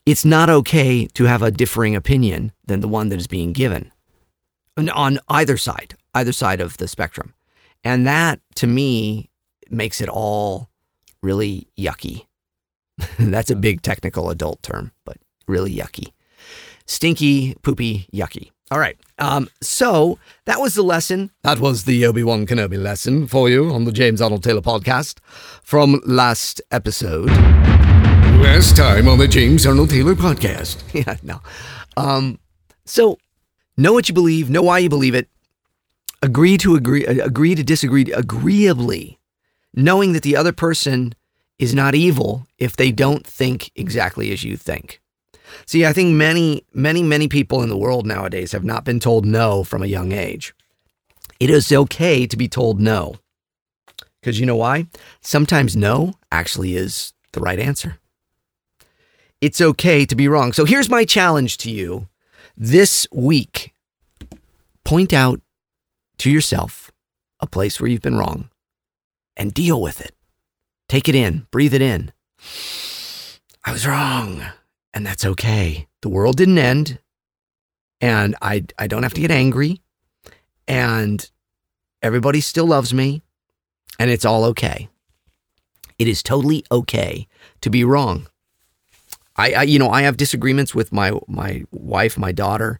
[0.06, 3.92] it's not okay to have a differing opinion than the one that is being given
[4.78, 7.34] on either side, either side of the spectrum.
[7.84, 9.30] And that to me
[9.70, 10.70] makes it all
[11.22, 12.26] really yucky.
[13.20, 15.18] That's a big technical adult term, but
[15.48, 16.12] really yucky.
[16.86, 18.52] Stinky, poopy, yucky.
[18.72, 18.98] All right.
[19.18, 21.32] Um, so that was the lesson.
[21.42, 25.20] That was the Obi Wan Kenobi lesson for you on the James Arnold Taylor podcast
[25.64, 27.30] from last episode.
[27.30, 30.84] Last time on the James Arnold Taylor podcast.
[30.94, 31.42] yeah, no.
[31.98, 32.40] Um,
[32.86, 33.18] so
[33.76, 35.28] know what you believe, know why you believe it,
[36.22, 39.20] agree to agree, uh, agree to disagree agreeably,
[39.74, 41.14] knowing that the other person
[41.58, 45.02] is not evil if they don't think exactly as you think.
[45.66, 49.26] See, I think many, many, many people in the world nowadays have not been told
[49.26, 50.54] no from a young age.
[51.40, 53.16] It is okay to be told no.
[54.20, 54.88] Because you know why?
[55.22, 57.98] Sometimes no actually is the right answer.
[59.42, 60.52] It's okay to be wrong.
[60.52, 62.10] So here's my challenge to you
[62.58, 63.74] this week.
[64.84, 65.40] Point out
[66.20, 66.92] to yourself
[67.40, 68.50] a place where you've been wrong
[69.36, 70.16] and deal with it.
[70.88, 72.12] Take it in, breathe it in.
[73.66, 74.44] I was wrong,
[74.94, 75.88] and that's okay.
[76.02, 77.00] The world didn't end,
[78.02, 79.82] and I, I don't have to get angry,
[80.68, 81.30] and
[82.02, 83.22] everybody still loves me,
[84.00, 84.90] and it's all okay.
[85.98, 87.28] It is totally okay
[87.62, 88.28] to be wrong.
[89.36, 92.80] I, I you know, I have disagreements with my my wife, my daughter,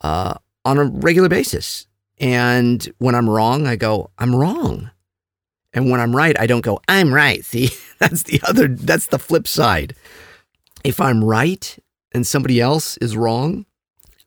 [0.00, 0.34] uh,
[0.64, 1.85] on a regular basis.
[2.18, 4.90] And when I'm wrong, I go, I'm wrong.
[5.72, 7.44] And when I'm right, I don't go, I'm right.
[7.44, 9.94] See, that's the other, that's the flip side.
[10.84, 11.78] If I'm right
[12.12, 13.66] and somebody else is wrong,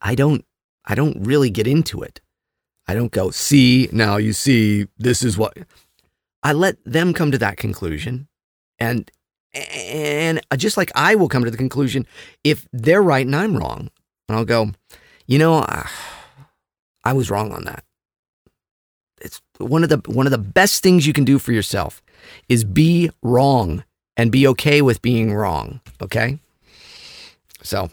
[0.00, 0.44] I don't,
[0.84, 2.20] I don't really get into it.
[2.86, 5.56] I don't go, see, now you see, this is what
[6.42, 8.26] I let them come to that conclusion.
[8.78, 9.10] And,
[9.52, 12.06] and just like I will come to the conclusion
[12.42, 13.90] if they're right and I'm wrong,
[14.28, 14.72] and I'll go,
[15.26, 15.88] you know, I,
[17.04, 17.84] I was wrong on that
[19.20, 22.02] it's one of the one of the best things you can do for yourself
[22.48, 23.84] is be wrong
[24.16, 25.80] and be okay with being wrong.
[26.02, 26.40] Okay,
[27.62, 27.90] so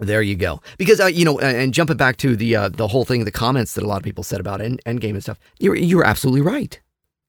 [0.00, 0.60] there you go.
[0.78, 3.74] Because uh, you know, and jumping back to the uh, the whole thing, the comments
[3.74, 6.80] that a lot of people said about End, Endgame and stuff, you're you're absolutely right.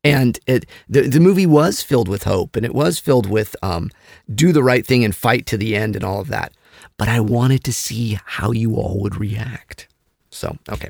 [0.04, 3.90] And it, the the movie was filled with hope, and it was filled with um,
[4.34, 6.54] do the right thing and fight to the end and all of that.
[6.98, 9.88] But I wanted to see how you all would react.
[10.36, 10.90] So okay,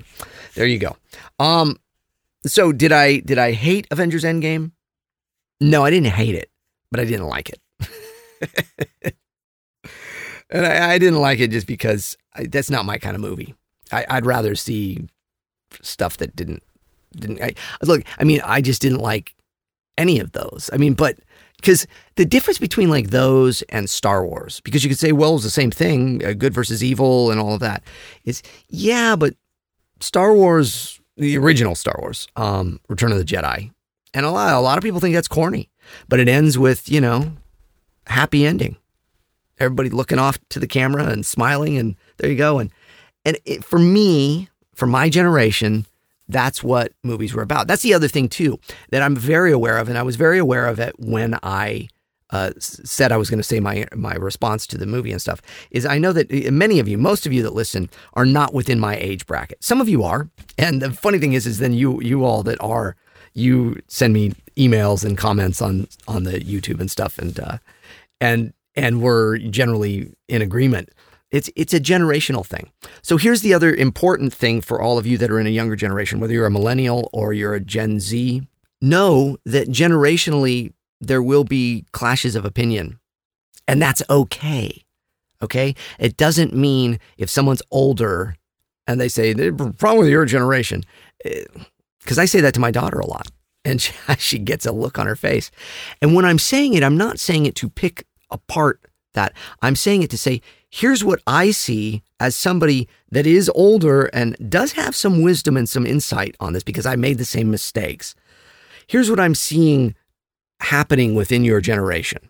[0.55, 0.97] there you go.
[1.39, 1.77] Um,
[2.45, 4.71] so did I did I hate Avengers Endgame?
[5.62, 6.49] No, I didn't hate it,
[6.91, 7.62] but I didn't like it.
[10.49, 13.55] and I, I, didn't like it just because I, that's not my kind of movie.
[13.91, 15.08] I, would rather see
[15.81, 16.63] stuff that didn't
[17.15, 17.41] didn't.
[17.41, 17.53] I,
[17.84, 19.36] look, I mean, I just didn't like
[19.97, 20.69] any of those.
[20.73, 21.19] I mean, but
[21.57, 25.43] because the difference between like those and Star Wars, because you could say, well, it's
[25.43, 27.83] the same thing, uh, good versus evil and all of that,
[28.23, 29.35] is yeah, but
[29.99, 33.71] Star Wars, the original Star Wars, um, Return of the Jedi,
[34.13, 35.69] and a lot, a lot of people think that's corny,
[36.07, 37.31] but it ends with you know,
[38.07, 38.77] happy ending.
[39.57, 42.59] Everybody looking off to the camera and smiling, and there you go.
[42.59, 42.71] And
[43.23, 45.85] and it, for me, for my generation,
[46.27, 47.67] that's what movies were about.
[47.67, 48.59] That's the other thing too
[48.89, 51.89] that I'm very aware of, and I was very aware of it when I
[52.31, 55.41] uh, said I was going to say my my response to the movie and stuff.
[55.71, 58.53] Is I know that uh, many of you, most of you that listen, are not
[58.53, 59.63] within my age bracket.
[59.63, 62.61] Some of you are, and the funny thing is, is then you you all that
[62.61, 62.95] are,
[63.33, 67.57] you send me emails and comments on on the YouTube and stuff, and uh,
[68.19, 70.89] and and we're generally in agreement.
[71.35, 72.71] It's it's a generational thing.
[73.01, 75.75] So here's the other important thing for all of you that are in a younger
[75.75, 78.47] generation, whether you're a millennial or you're a Gen Z,
[78.81, 80.71] know that generationally
[81.01, 82.99] there will be clashes of opinion.
[83.67, 84.83] And that's okay.
[85.41, 85.75] Okay?
[85.99, 88.37] It doesn't mean if someone's older
[88.87, 90.83] and they say, the problem with your generation,
[91.21, 93.29] because eh, I say that to my daughter a lot
[93.65, 95.51] and she, she gets a look on her face.
[96.01, 98.79] And when I'm saying it, I'm not saying it to pick apart
[99.13, 99.33] that.
[99.61, 100.41] I'm saying it to say,
[100.75, 105.69] here's what I see as somebody that is older and does have some wisdom and
[105.69, 108.13] some insight on this because I made the same mistakes.
[108.85, 109.95] Here's what I'm seeing
[110.59, 112.29] happening within your generation.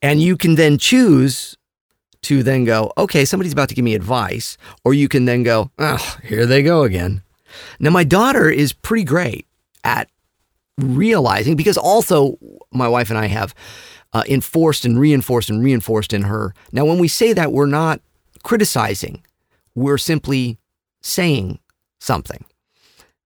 [0.00, 1.58] And you can then choose
[2.22, 5.70] to then go, okay, somebody's about to give me advice, or you can then go,
[5.78, 7.22] oh, here they go again.
[7.78, 9.46] Now, my daughter is pretty great
[9.84, 10.08] at
[10.78, 12.38] realizing because also
[12.72, 13.54] my wife and I have
[14.16, 16.54] uh, enforced and reinforced and reinforced in her.
[16.72, 18.00] Now, when we say that, we're not
[18.42, 19.22] criticizing,
[19.74, 20.56] we're simply
[21.02, 21.58] saying
[22.00, 22.42] something.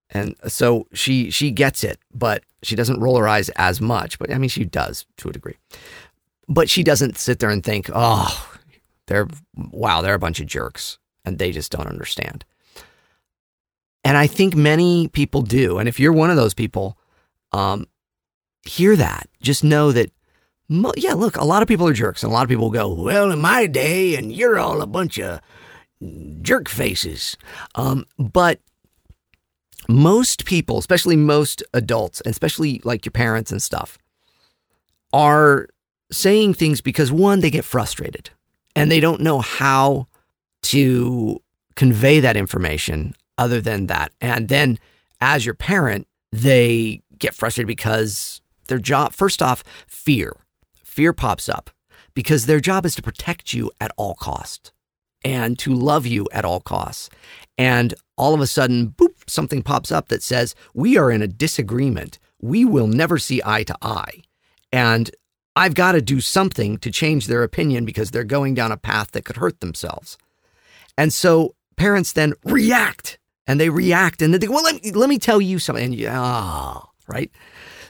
[0.09, 4.19] And so she she gets it, but she doesn't roll her eyes as much.
[4.19, 5.55] But I mean, she does to a degree.
[6.49, 8.49] But she doesn't sit there and think, "Oh,
[9.07, 12.43] they're wow, they're a bunch of jerks," and they just don't understand.
[14.03, 15.77] And I think many people do.
[15.77, 16.97] And if you're one of those people,
[17.53, 17.87] um,
[18.63, 19.29] hear that.
[19.41, 20.11] Just know that
[20.95, 23.29] yeah, look, a lot of people are jerks, and a lot of people go, "Well,
[23.31, 25.41] in my day, and you're all a bunch of
[26.41, 27.37] jerk faces."
[27.75, 28.59] Um, but
[29.89, 33.97] most people, especially most adults, and especially like your parents and stuff,
[35.11, 35.67] are
[36.09, 38.29] saying things because one, they get frustrated,
[38.73, 40.07] and they don't know how
[40.63, 41.41] to
[41.75, 44.13] convey that information other than that.
[44.21, 44.79] And then,
[45.19, 50.37] as your parent, they get frustrated because their job, first off, fear
[50.91, 51.69] fear pops up
[52.13, 54.71] because their job is to protect you at all costs
[55.23, 57.09] and to love you at all costs.
[57.57, 61.27] And all of a sudden, boop, something pops up that says, We are in a
[61.27, 62.19] disagreement.
[62.41, 64.23] We will never see eye to eye.
[64.71, 65.11] And
[65.55, 69.11] I've got to do something to change their opinion because they're going down a path
[69.11, 70.17] that could hurt themselves.
[70.97, 75.09] And so parents then react and they react and they go, Well, let me, let
[75.09, 75.85] me tell you something.
[75.85, 77.31] And you, oh, right?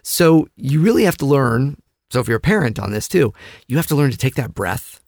[0.03, 1.77] So you really have to learn
[2.11, 3.33] so if you're a parent on this too,
[3.67, 5.01] you have to learn to take that breath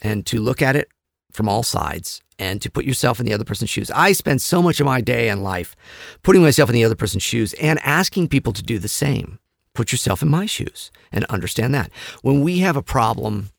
[0.00, 0.88] and to look at it
[1.32, 3.90] from all sides and to put yourself in the other person's shoes.
[3.90, 5.74] I spend so much of my day and life
[6.22, 9.38] putting myself in the other person's shoes and asking people to do the same.
[9.74, 11.90] Put yourself in my shoes and understand that.
[12.22, 13.50] When we have a problem,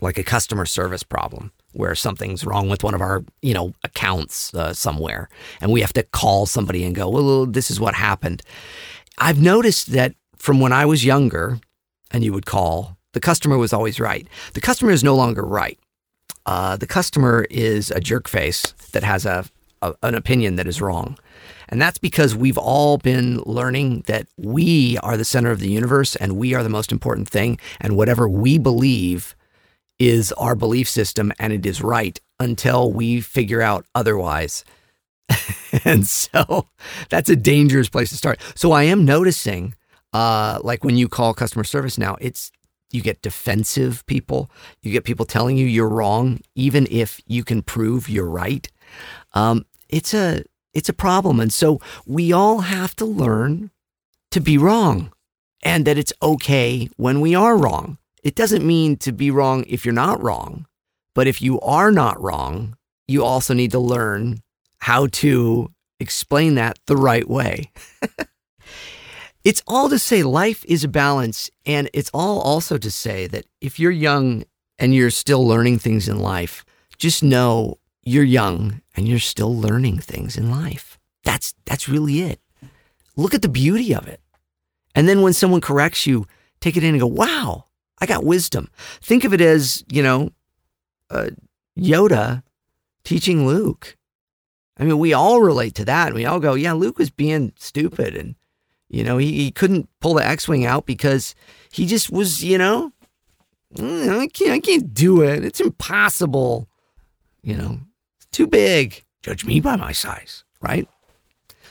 [0.00, 4.54] like a customer service problem, where something's wrong with one of our, you know, accounts
[4.54, 5.28] uh, somewhere,
[5.60, 8.42] and we have to call somebody and go, "Well, this is what happened."
[9.18, 11.58] I've noticed that from when I was younger
[12.10, 14.26] and you would call, the customer was always right.
[14.54, 15.78] The customer is no longer right.
[16.46, 19.44] Uh, the customer is a jerk face that has a,
[19.82, 21.18] a an opinion that is wrong.
[21.68, 26.14] And that's because we've all been learning that we are the center of the universe
[26.16, 27.58] and we are the most important thing.
[27.80, 29.34] And whatever we believe
[29.98, 34.64] is our belief system and it is right until we figure out otherwise.
[35.84, 36.68] and so
[37.08, 38.40] that's a dangerous place to start.
[38.54, 39.74] So I am noticing
[40.14, 42.52] uh, like when you call customer service now, it's
[42.92, 44.48] you get defensive people.
[44.80, 48.66] You get people telling you you're wrong, even if you can prove you're right.
[49.32, 53.70] Um, it's a it's a problem, and so we all have to learn
[54.30, 55.12] to be wrong,
[55.62, 57.98] and that it's okay when we are wrong.
[58.22, 60.66] It doesn't mean to be wrong if you're not wrong,
[61.14, 62.76] but if you are not wrong,
[63.08, 64.38] you also need to learn
[64.78, 67.72] how to explain that the right way.
[69.44, 71.50] It's all to say life is a balance.
[71.66, 74.44] And it's all also to say that if you're young
[74.78, 76.64] and you're still learning things in life,
[76.96, 80.98] just know you're young and you're still learning things in life.
[81.24, 82.40] That's, that's really it.
[83.16, 84.20] Look at the beauty of it.
[84.94, 86.26] And then when someone corrects you,
[86.60, 87.64] take it in and go, wow,
[87.98, 88.70] I got wisdom.
[89.02, 90.30] Think of it as, you know,
[91.10, 91.30] uh,
[91.78, 92.42] Yoda
[93.04, 93.96] teaching Luke.
[94.78, 96.08] I mean, we all relate to that.
[96.08, 98.34] And we all go, yeah, Luke was being stupid and,
[98.94, 101.34] you know, he, he couldn't pull the X Wing out because
[101.72, 102.92] he just was, you know,
[103.74, 105.44] "Mm, I can't, I can't do it.
[105.44, 106.68] It's impossible.
[107.42, 107.80] You know,
[108.16, 109.02] it's too big.
[109.20, 110.88] Judge me by my size, right?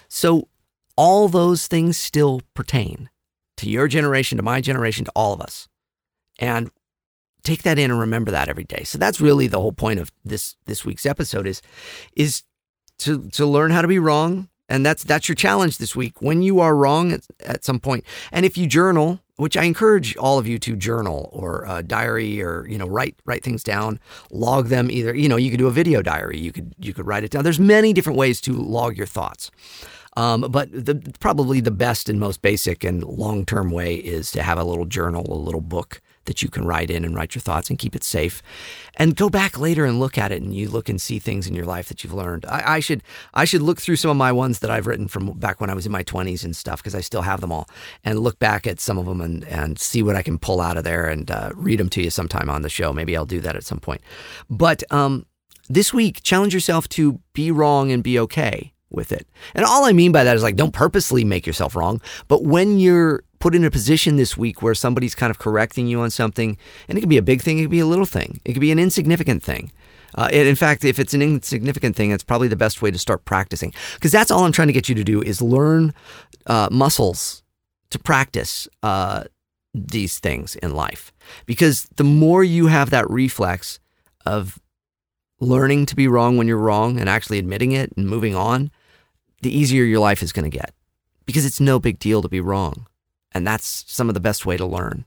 [0.10, 0.50] So
[0.98, 3.10] all those things still pertain
[3.56, 5.70] to your generation, to my generation, to all of us.
[6.40, 6.72] And
[7.44, 8.84] take that in and remember that every day.
[8.84, 11.62] So that's really the whole point of this this week's episode is
[12.18, 12.44] is
[13.00, 14.50] to to learn how to be wrong.
[14.70, 16.22] And that's that's your challenge this week.
[16.22, 20.16] When you are wrong at, at some point, and if you journal, which I encourage
[20.18, 23.99] all of you to journal or uh, diary or you know write write things down,
[24.32, 24.89] log them.
[24.89, 27.32] Either you know you could do a video diary, you could you could write it
[27.32, 27.43] down.
[27.43, 29.51] There's many different ways to log your thoughts.
[30.16, 34.43] Um, but the, probably the best and most basic and long term way is to
[34.43, 37.42] have a little journal, a little book that you can write in and write your
[37.42, 38.42] thoughts and keep it safe.
[38.96, 41.56] And go back later and look at it and you look and see things in
[41.56, 42.46] your life that you've learned.
[42.46, 43.04] I, I should
[43.34, 45.74] I should look through some of my ones that I've written from back when I
[45.74, 47.68] was in my 20s and stuff because I still have them all
[48.04, 50.78] and look back at some of them and, and see what I can pull out
[50.78, 52.94] of there and uh, read them to you sometime on the show.
[52.94, 54.02] Maybe I'll do that at some point.
[54.50, 55.26] But um,
[55.70, 59.28] this week, challenge yourself to be wrong and be okay with it.
[59.56, 62.02] And all I mean by that is like, don't purposely make yourself wrong.
[62.28, 66.00] But when you're put in a position this week where somebody's kind of correcting you
[66.00, 68.39] on something, and it could be a big thing, it could be a little thing,
[68.46, 69.70] it could be an insignificant thing.
[70.16, 73.26] Uh, in fact, if it's an insignificant thing, it's probably the best way to start
[73.26, 73.74] practicing.
[73.96, 75.94] Because that's all I'm trying to get you to do is learn
[76.48, 77.44] uh, muscles
[77.89, 79.26] to practice uh,
[79.74, 81.12] these things in life.
[81.46, 83.82] Because the more you have that reflex
[84.26, 84.58] of
[85.41, 88.72] learning to be wrong when you're wrong and actually admitting it and moving on,
[89.41, 90.74] the easier your life is going to get.
[91.26, 92.88] Because it's no big deal to be wrong.
[93.34, 95.06] And that's some of the best way to learn.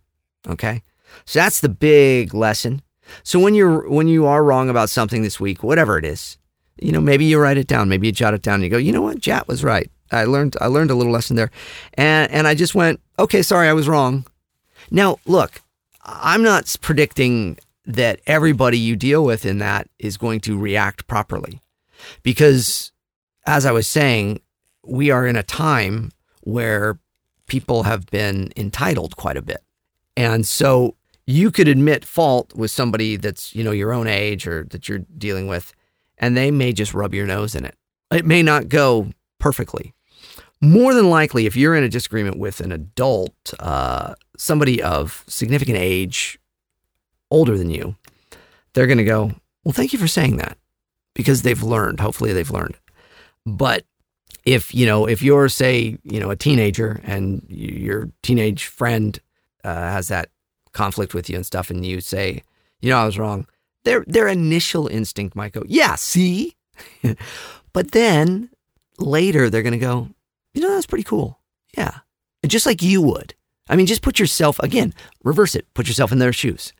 [0.48, 0.82] Okay?
[1.24, 2.82] So that's the big lesson.
[3.22, 6.38] So when you're when you are wrong about something this week, whatever it is,
[6.80, 8.76] you know, maybe you write it down, maybe you jot it down and you go,
[8.76, 9.90] you know what, Jat was right.
[10.10, 11.50] I learned I learned a little lesson there.
[11.94, 14.26] And and I just went, okay, sorry, I was wrong.
[14.90, 15.62] Now, look,
[16.04, 21.60] I'm not predicting that everybody you deal with in that is going to react properly.
[22.22, 22.92] Because
[23.46, 24.40] as I was saying,
[24.84, 26.12] we are in a time
[26.42, 26.98] where
[27.46, 29.62] people have been entitled quite a bit.
[30.16, 34.64] And so you could admit fault with somebody that's, you know, your own age or
[34.70, 35.72] that you're dealing with,
[36.18, 37.76] and they may just rub your nose in it.
[38.10, 39.92] It may not go perfectly.
[40.60, 45.76] More than likely, if you're in a disagreement with an adult, uh, somebody of significant
[45.76, 46.38] age,
[47.30, 47.96] older than you,
[48.72, 49.32] they're going to go,
[49.64, 50.56] Well, thank you for saying that
[51.14, 52.00] because they've learned.
[52.00, 52.76] Hopefully, they've learned.
[53.44, 53.84] But
[54.46, 59.20] if you know if you're say you know a teenager and your teenage friend
[59.64, 60.30] uh, has that
[60.72, 62.42] conflict with you and stuff and you say
[62.80, 63.46] you know i was wrong.
[63.84, 66.56] Their their initial instinct might go yeah see?
[67.72, 68.48] But then
[68.98, 70.08] later they're going to go
[70.54, 71.40] you know that's pretty cool.
[71.76, 71.98] Yeah.
[72.46, 73.34] Just like you would.
[73.68, 74.94] I mean just put yourself again
[75.24, 75.66] reverse it.
[75.74, 76.72] Put yourself in their shoes.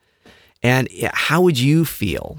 [0.62, 2.38] And how would you feel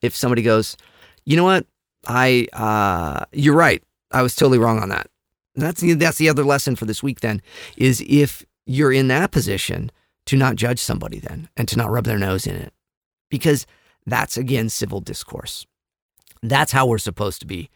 [0.00, 0.76] if somebody goes
[1.24, 1.66] you know what?
[2.06, 5.08] I uh, you're right I was totally wrong on that.
[5.54, 7.40] That's the, that's the other lesson for this week then
[7.76, 9.90] is if you're in that position
[10.26, 12.72] to not judge somebody then and to not rub their nose in it
[13.30, 13.66] because
[14.06, 15.66] that's again civil discourse.
[16.42, 17.70] That's how we're supposed to be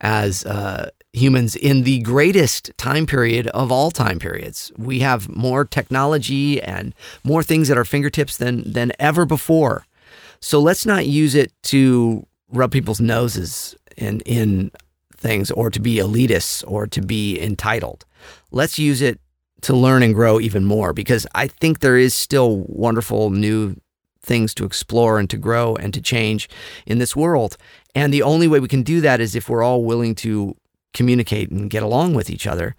[0.00, 4.70] as uh, humans in the greatest time period of all time periods.
[4.76, 6.94] We have more technology and
[7.24, 9.86] more things at our fingertips than than ever before.
[10.40, 14.70] So let's not use it to rub people's noses in in
[15.24, 18.04] things or to be elitists or to be entitled.
[18.52, 19.18] Let's use it
[19.62, 23.74] to learn and grow even more because I think there is still wonderful new
[24.20, 26.48] things to explore and to grow and to change
[26.86, 27.56] in this world.
[27.94, 30.54] And the only way we can do that is if we're all willing to
[30.92, 32.76] communicate and get along with each other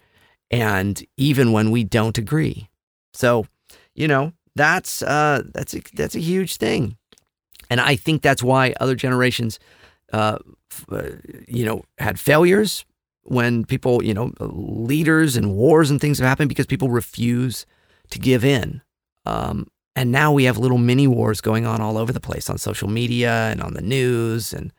[0.50, 2.68] and even when we don't agree.
[3.12, 3.46] So,
[3.94, 6.96] you know, that's uh that's a, that's a huge thing.
[7.68, 9.58] And I think that's why other generations
[10.12, 10.38] uh,
[11.48, 12.84] you know, had failures
[13.22, 17.66] when people, you know, leaders and wars and things have happened because people refuse
[18.10, 18.82] to give in.
[19.24, 19.66] Um,
[19.96, 22.88] and now we have little mini wars going on all over the place on social
[22.88, 24.72] media and on the news and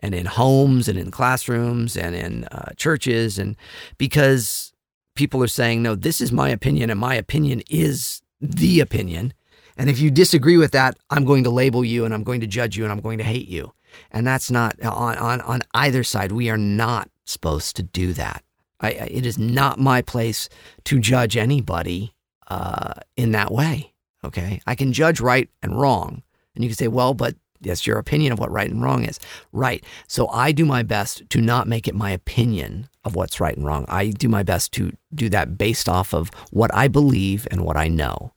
[0.00, 3.38] and in homes and in classrooms and in uh, churches.
[3.38, 3.56] And
[3.96, 4.72] because
[5.14, 9.32] people are saying no this is my opinion and my opinion is the opinion.
[9.76, 12.46] And if you disagree with that i'm going to label you and i'm going to
[12.46, 13.72] judge you and i'm going to hate you
[14.10, 16.32] and that's not on, on, on either side.
[16.32, 18.42] We are not supposed to do that.
[18.80, 20.48] I, it is not my place
[20.84, 22.12] to judge anybody
[22.48, 23.92] uh, in that way.
[24.24, 24.60] Okay.
[24.66, 26.22] I can judge right and wrong.
[26.54, 29.18] And you can say, well, but that's your opinion of what right and wrong is.
[29.52, 29.84] Right.
[30.06, 33.66] So I do my best to not make it my opinion of what's right and
[33.66, 33.84] wrong.
[33.88, 37.76] I do my best to do that based off of what I believe and what
[37.76, 38.32] I know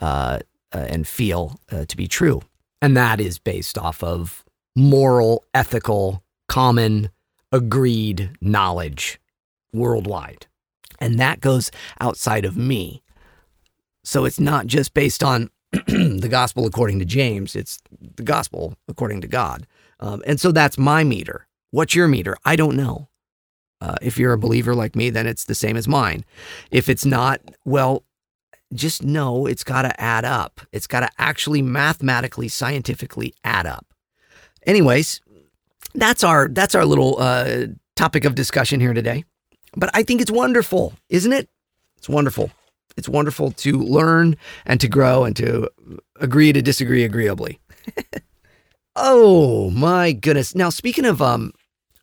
[0.00, 0.40] uh,
[0.72, 2.42] uh, and feel uh, to be true.
[2.82, 4.44] And that is based off of
[4.76, 7.10] moral, ethical, common,
[7.50, 9.18] agreed knowledge
[9.72, 10.46] worldwide.
[11.00, 11.70] And that goes
[12.00, 13.02] outside of me.
[14.04, 17.80] So it's not just based on the gospel according to James, it's
[18.16, 19.66] the gospel according to God.
[19.98, 21.48] Um, and so that's my meter.
[21.70, 22.36] What's your meter?
[22.44, 23.08] I don't know.
[23.80, 26.24] Uh, if you're a believer like me, then it's the same as mine.
[26.70, 28.04] If it's not, well,
[28.72, 30.60] just know it's got to add up.
[30.72, 33.86] It's got to actually mathematically, scientifically add up.
[34.66, 35.20] Anyways,
[35.94, 39.24] that's our that's our little uh, topic of discussion here today.
[39.76, 41.48] But I think it's wonderful, isn't it?
[41.96, 42.50] It's wonderful.
[42.96, 45.68] It's wonderful to learn and to grow and to
[46.18, 47.58] agree to disagree agreeably.
[48.96, 50.54] oh my goodness!
[50.54, 51.52] Now speaking of um,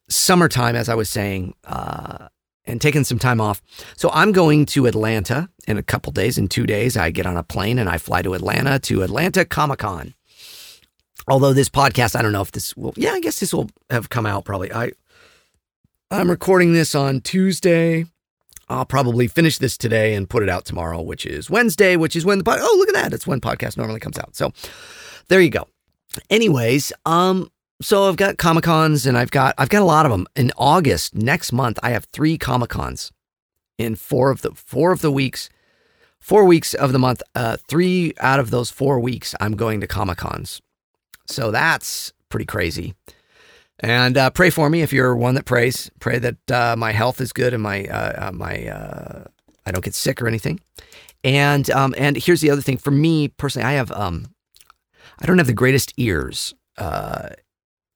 [0.09, 2.27] summertime, as I was saying, uh,
[2.65, 3.61] and taking some time off.
[3.97, 6.37] So I'm going to Atlanta in a couple days.
[6.37, 9.45] In two days, I get on a plane and I fly to Atlanta to Atlanta
[9.45, 10.13] Comic Con.
[11.27, 12.93] Although this podcast, I don't know if this will.
[12.97, 14.71] Yeah, I guess this will have come out probably.
[14.71, 14.91] I
[16.11, 18.05] I'm recording this on Tuesday.
[18.69, 22.25] I'll probably finish this today and put it out tomorrow, which is Wednesday, which is
[22.25, 24.35] when the pod- oh look at that, it's when podcast normally comes out.
[24.35, 24.51] So
[25.27, 25.67] there you go.
[26.29, 27.49] Anyways, um,
[27.81, 30.27] so I've got Comic Cons and I've got I've got a lot of them.
[30.35, 33.11] In August next month, I have three Comic Cons
[33.77, 35.49] in four of the four of the weeks,
[36.19, 37.21] four weeks of the month.
[37.35, 40.61] Uh, three out of those four weeks, I'm going to Comic Cons.
[41.27, 42.93] So that's pretty crazy.
[43.79, 45.91] And uh, pray for me if you're one that prays.
[45.99, 49.25] Pray that uh, my health is good and my uh, uh my uh,
[49.65, 50.59] I don't get sick or anything.
[51.23, 54.27] And um, and here's the other thing for me personally, I have um,
[55.21, 56.53] I don't have the greatest ears.
[56.77, 57.29] Uh,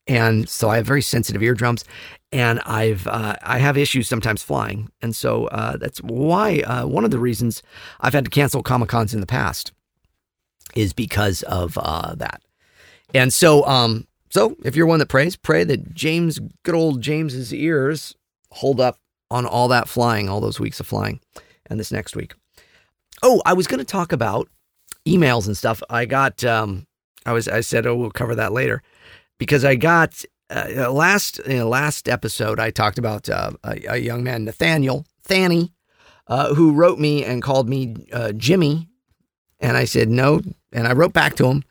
[0.07, 1.83] and so I have very sensitive eardrums,
[2.31, 5.49] and I've I have issues sometimes flying, and so
[5.81, 7.61] that's why one of the reasons
[7.99, 9.73] I've had to cancel comic cons in the past
[10.75, 12.41] is because of that.
[13.13, 17.53] And so, um, so if you're one that prays, pray that James, good old James's
[17.53, 18.15] ears,
[18.51, 18.99] hold up
[19.29, 21.19] on all that flying, all those weeks of flying,
[21.69, 22.33] and this next week.
[23.23, 24.47] Oh, I was going to talk about
[25.05, 25.81] emails and stuff.
[25.89, 26.43] I got.
[26.43, 26.85] Um,
[27.25, 27.47] I was.
[27.47, 28.83] I said, oh, we'll cover that later
[29.37, 34.45] because I got uh, last last episode I talked about uh, a, a, young man
[34.45, 35.73] Nathaniel Thanny
[36.27, 38.87] uh, who wrote me and called me uh, Jimmy,
[39.59, 40.41] and I said no,
[40.71, 41.63] and I wrote back to him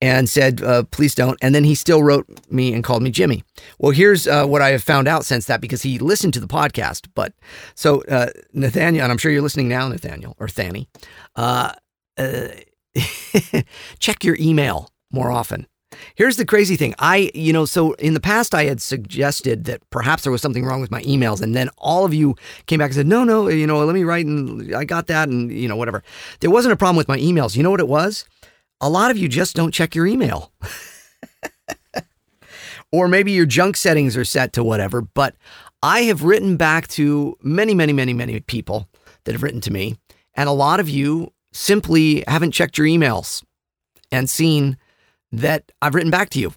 [0.00, 3.44] and said uh, please don't, and then he still wrote me and called me Jimmy.
[3.78, 6.46] Well, here's uh, what I have found out since that because he listened to the
[6.46, 7.08] podcast.
[7.14, 7.32] But
[7.74, 8.02] so
[8.52, 10.88] Nathaniel, and I'm sure you're listening now, Nathaniel or Thanny.
[13.98, 15.66] check your email more often
[16.14, 16.94] Here's the crazy thing.
[16.98, 20.64] I, you know, so in the past I had suggested that perhaps there was something
[20.64, 21.40] wrong with my emails.
[21.40, 22.36] And then all of you
[22.66, 25.28] came back and said, no, no, you know, let me write and I got that
[25.28, 26.02] and, you know, whatever.
[26.40, 27.56] There wasn't a problem with my emails.
[27.56, 28.24] You know what it was?
[28.80, 30.52] A lot of you just don't check your email.
[32.92, 35.00] or maybe your junk settings are set to whatever.
[35.00, 35.34] But
[35.82, 38.88] I have written back to many, many, many, many people
[39.24, 39.96] that have written to me.
[40.34, 43.42] And a lot of you simply haven't checked your emails
[44.12, 44.76] and seen
[45.32, 46.52] that I've written back to you.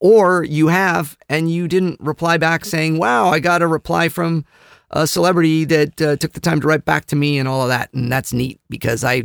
[0.00, 4.44] Or you have and you didn't reply back saying, wow, I got a reply from
[4.90, 7.68] a celebrity that uh, took the time to write back to me and all of
[7.68, 7.92] that.
[7.92, 9.24] And that's neat because I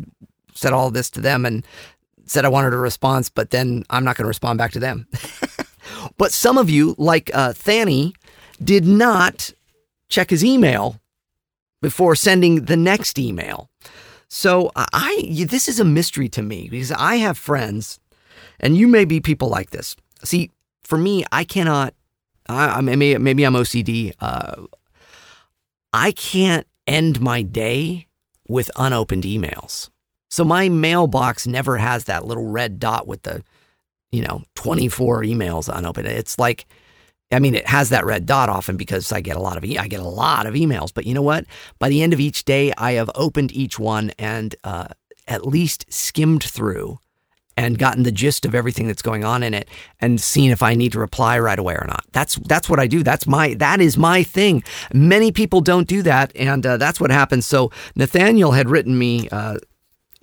[0.54, 1.66] said all this to them and
[2.26, 5.08] said I wanted a response, but then I'm not going to respond back to them.
[6.18, 8.14] but some of you, like uh, Thanny,
[8.64, 9.52] did not
[10.10, 11.00] check his email
[11.82, 13.70] before sending the next email.
[14.28, 18.00] So I this is a mystery to me because I have friends
[18.60, 19.96] and you may be people like this.
[20.24, 20.52] See,
[20.84, 21.94] for me, I cannot.
[22.48, 24.14] I, I maybe maybe I'm OCD.
[24.20, 24.66] Uh,
[25.94, 28.08] I can't end my day
[28.48, 29.90] with unopened emails.
[30.36, 33.42] So my mailbox never has that little red dot with the,
[34.12, 36.08] you know, 24 emails unopened.
[36.08, 36.66] It's like,
[37.32, 39.78] I mean, it has that red dot often because I get a lot of e-
[39.78, 40.94] I get a lot of emails.
[40.94, 41.46] But you know what?
[41.80, 44.90] By the end of each day, I have opened each one and uh,
[45.26, 47.00] at least skimmed through
[47.56, 49.70] and gotten the gist of everything that's going on in it
[50.02, 52.04] and seen if I need to reply right away or not.
[52.12, 53.04] That's that's what I do.
[53.04, 54.66] That's my that is my thing.
[54.94, 57.46] Many people don't do that, and uh, that's what happens.
[57.46, 59.60] So Nathaniel had written me uh,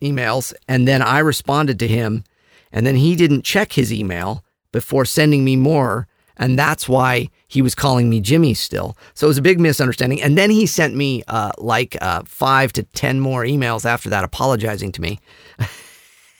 [0.03, 2.24] emails, and then I responded to him,
[2.72, 6.09] and then he didn't check his email before sending me more.
[6.36, 8.96] And that's why he was calling me Jimmy still.
[9.14, 10.20] So it was a big misunderstanding.
[10.22, 14.24] And then he sent me uh, like uh, five to 10 more emails after that
[14.24, 15.20] apologizing to me.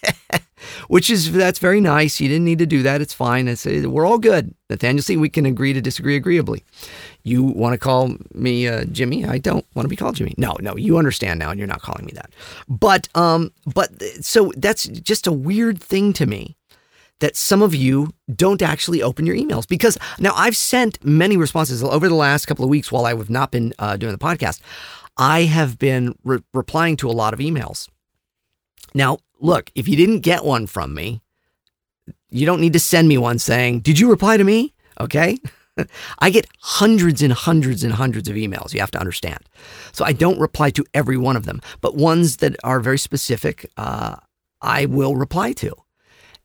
[0.89, 2.21] Which is, that's very nice.
[2.21, 3.01] You didn't need to do that.
[3.01, 3.49] It's fine.
[3.49, 4.55] It's, we're all good.
[4.71, 6.65] Nathaniel, see, we can agree to disagree agreeably.
[7.25, 9.25] You want to call me uh, Jimmy?
[9.25, 10.35] I don't want to be called Jimmy.
[10.37, 12.31] No, no, you understand now, and you're not calling me that.
[12.69, 13.91] But, um, but
[14.21, 16.57] so that's just a weird thing to me
[17.23, 21.83] that some of you don't actually open your emails because now I've sent many responses
[21.83, 24.61] over the last couple of weeks while I have not been uh, doing the podcast.
[25.17, 27.89] I have been re- replying to a lot of emails.
[28.93, 31.21] Now, look, if you didn't get one from me,
[32.31, 34.73] you don't need to send me one saying, Did you reply to me?
[34.99, 35.39] Okay.
[36.19, 39.41] I get hundreds and hundreds and hundreds of emails, you have to understand.
[39.93, 43.71] So I don't reply to every one of them, but ones that are very specific,
[43.77, 44.17] uh,
[44.61, 45.75] I will reply to.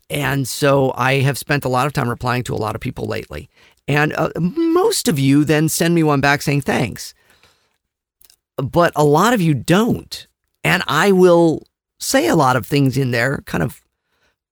[0.10, 3.06] And so I have spent a lot of time replying to a lot of people
[3.06, 3.50] lately.
[3.88, 7.14] And uh, most of you then send me one back saying thanks.
[8.56, 10.28] But a lot of you don't.
[10.64, 11.64] And I will
[12.00, 13.82] say a lot of things in there, kind of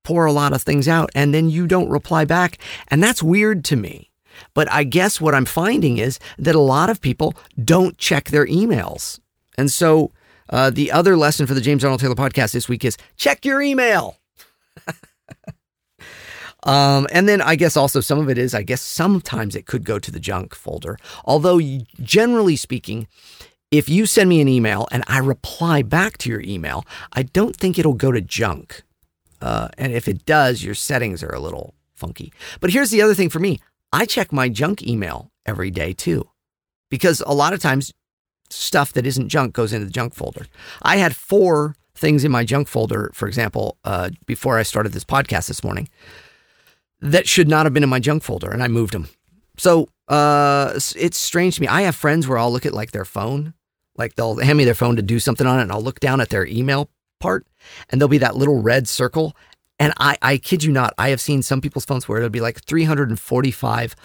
[0.04, 2.60] pour a lot of things out, and then you don't reply back.
[2.89, 4.12] And that's weird to me.
[4.54, 7.34] But I guess what I'm finding is that a lot of people
[7.64, 9.20] don't check their emails.
[9.58, 10.12] And so
[10.50, 13.62] uh, the other lesson for the James Arnold Taylor podcast this week is check your
[13.62, 14.18] email.
[16.64, 19.86] um, and then I guess also some of it is, I guess sometimes it could
[19.86, 20.98] go to the junk folder.
[21.24, 21.60] Although,
[22.02, 23.08] generally speaking,
[23.78, 27.56] if you send me an email and I reply back to your email, I don't
[27.56, 28.84] think it'll go to junk.
[29.42, 32.34] Uh, and if it does, your settings are a little funky.
[32.60, 33.60] But here's the other thing for me
[33.92, 36.30] I check my junk email every day too,
[36.90, 37.94] because a lot of times
[38.50, 40.46] stuff that isn't junk goes into the junk folder.
[40.82, 45.06] I had four things in my junk folder, for example, uh, before I started this
[45.06, 45.90] podcast this morning,
[47.02, 49.08] that should not have been in my junk folder, and I moved them.
[49.58, 51.68] So uh, it's strange to me.
[51.68, 53.54] I have friends where I'll look at like their phone,
[53.98, 56.22] like they'll hand me their phone to do something on it, and I'll look down
[56.22, 56.89] at their email
[57.20, 57.46] part,
[57.89, 59.36] and there'll be that little red circle.
[59.78, 62.39] And I, I kid you not, I have seen some people's phones where it'll be
[62.39, 63.96] like 345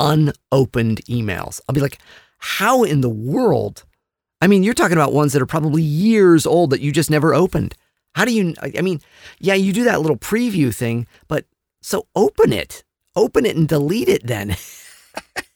[0.00, 1.60] unopened emails.
[1.68, 1.98] I'll be like,
[2.38, 3.84] how in the world?
[4.40, 7.34] I mean, you're talking about ones that are probably years old that you just never
[7.34, 7.76] opened.
[8.14, 9.00] How do you, I mean,
[9.38, 11.44] yeah, you do that little preview thing, but
[11.80, 12.82] so open it,
[13.14, 14.56] open it and delete it then.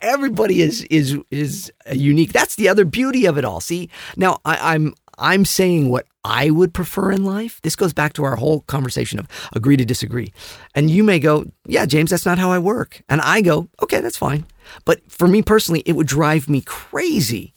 [0.00, 2.32] Everybody is is is unique.
[2.32, 3.60] That's the other beauty of it all.
[3.60, 7.60] See, now I, I'm I'm saying what I would prefer in life.
[7.62, 10.32] This goes back to our whole conversation of agree to disagree.
[10.74, 13.02] And you may go, yeah, James, that's not how I work.
[13.08, 14.46] And I go, okay, that's fine.
[14.84, 17.54] But for me personally, it would drive me crazy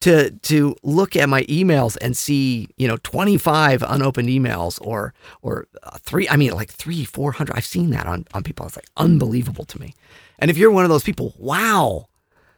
[0.00, 5.12] to to look at my emails and see you know 25 unopened emails or
[5.42, 5.66] or
[5.98, 9.66] three i mean like three 400 i've seen that on on people it's like unbelievable
[9.66, 9.94] to me
[10.40, 12.06] and if you're one of those people wow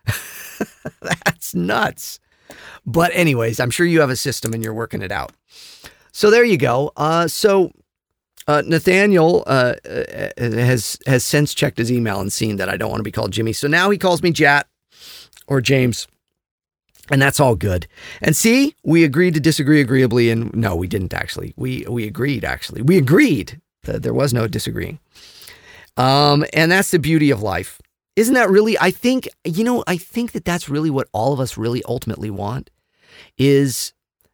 [1.00, 2.18] that's nuts
[2.86, 5.32] but anyways i'm sure you have a system and you're working it out
[6.12, 7.72] so there you go uh, so
[8.48, 12.90] uh, Nathaniel uh, uh has has since checked his email and seen that I don't
[12.90, 13.52] want to be called Jimmy.
[13.52, 14.66] So now he calls me Jat
[15.46, 16.08] or James.
[17.10, 17.86] And that's all good.
[18.20, 20.30] And see, we agreed to disagree agreeably.
[20.30, 21.52] And no, we didn't actually.
[21.56, 22.82] We we agreed actually.
[22.82, 24.98] We agreed that there was no disagreeing.
[25.96, 27.80] Um, and that's the beauty of life.
[28.16, 28.78] Isn't that really?
[28.78, 29.84] I think you know.
[29.86, 32.70] I think that that's really what all of us really ultimately want.
[33.38, 33.92] Is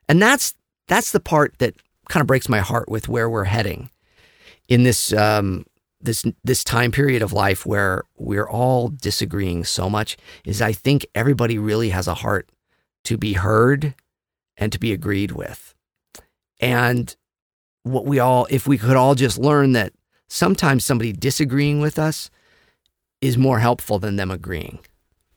[0.08, 0.54] and that's
[0.88, 1.74] that's the part that
[2.08, 3.90] kind of breaks my heart with where we're heading
[4.68, 5.64] in this um,
[6.00, 10.16] this this time period of life where we're all disagreeing so much.
[10.44, 12.50] Is I think everybody really has a heart
[13.04, 13.94] to be heard
[14.56, 15.74] and to be agreed with.
[16.60, 17.14] And
[17.84, 19.92] what we all, if we could all just learn that
[20.28, 22.30] sometimes somebody disagreeing with us
[23.20, 24.78] is more helpful than them agreeing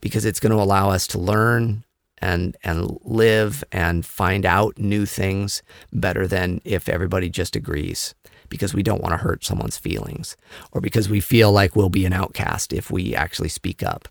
[0.01, 1.83] because it's going to allow us to learn
[2.19, 8.13] and and live and find out new things better than if everybody just agrees
[8.49, 10.37] because we don't want to hurt someone's feelings
[10.71, 14.07] or because we feel like we'll be an outcast if we actually speak up.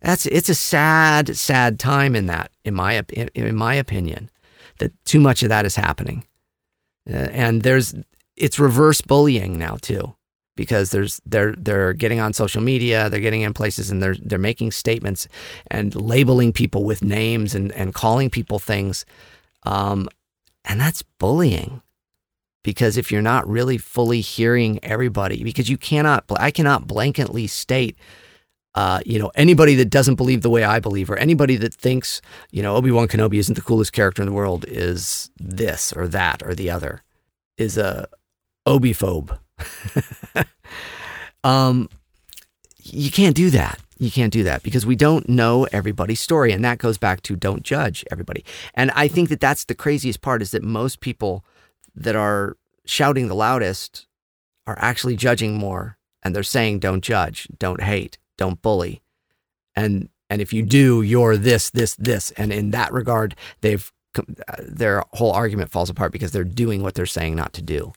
[0.00, 3.02] That's it's a sad, sad time in that, in my
[3.34, 4.30] in my opinion,
[4.78, 6.24] that too much of that is happening,
[7.08, 7.94] uh, and there's
[8.42, 10.16] it's reverse bullying now too,
[10.56, 14.38] because there's they're they're getting on social media, they're getting in places, and they're they're
[14.38, 15.28] making statements
[15.70, 19.06] and labeling people with names and and calling people things,
[19.62, 20.08] um,
[20.64, 21.82] and that's bullying.
[22.64, 27.96] Because if you're not really fully hearing everybody because you cannot i cannot blanketly state
[28.74, 32.22] uh, you know, anybody that doesn't believe the way I believe, or anybody that thinks,
[32.50, 36.08] you know, Obi Wan Kenobi isn't the coolest character in the world, is this or
[36.08, 37.02] that or the other,
[37.58, 38.08] is a
[38.66, 39.38] obiphobe.
[41.44, 41.88] um,
[42.82, 43.78] you can't do that.
[43.98, 46.52] You can't do that because we don't know everybody's story.
[46.52, 48.44] And that goes back to don't judge everybody.
[48.74, 51.44] And I think that that's the craziest part is that most people
[51.94, 54.06] that are shouting the loudest
[54.66, 59.02] are actually judging more and they're saying don't judge, don't hate, don't bully.
[59.76, 62.30] And and if you do, you're this, this, this.
[62.32, 63.92] And in that regard, they've
[64.58, 67.92] their whole argument falls apart because they're doing what they're saying not to do.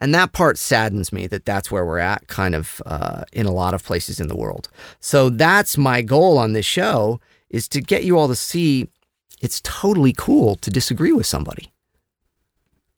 [0.00, 3.52] And that part saddens me that that's where we're at, kind of uh, in a
[3.52, 4.68] lot of places in the world.
[5.00, 7.20] So that's my goal on this show
[7.50, 8.88] is to get you all to see
[9.40, 11.72] it's totally cool to disagree with somebody,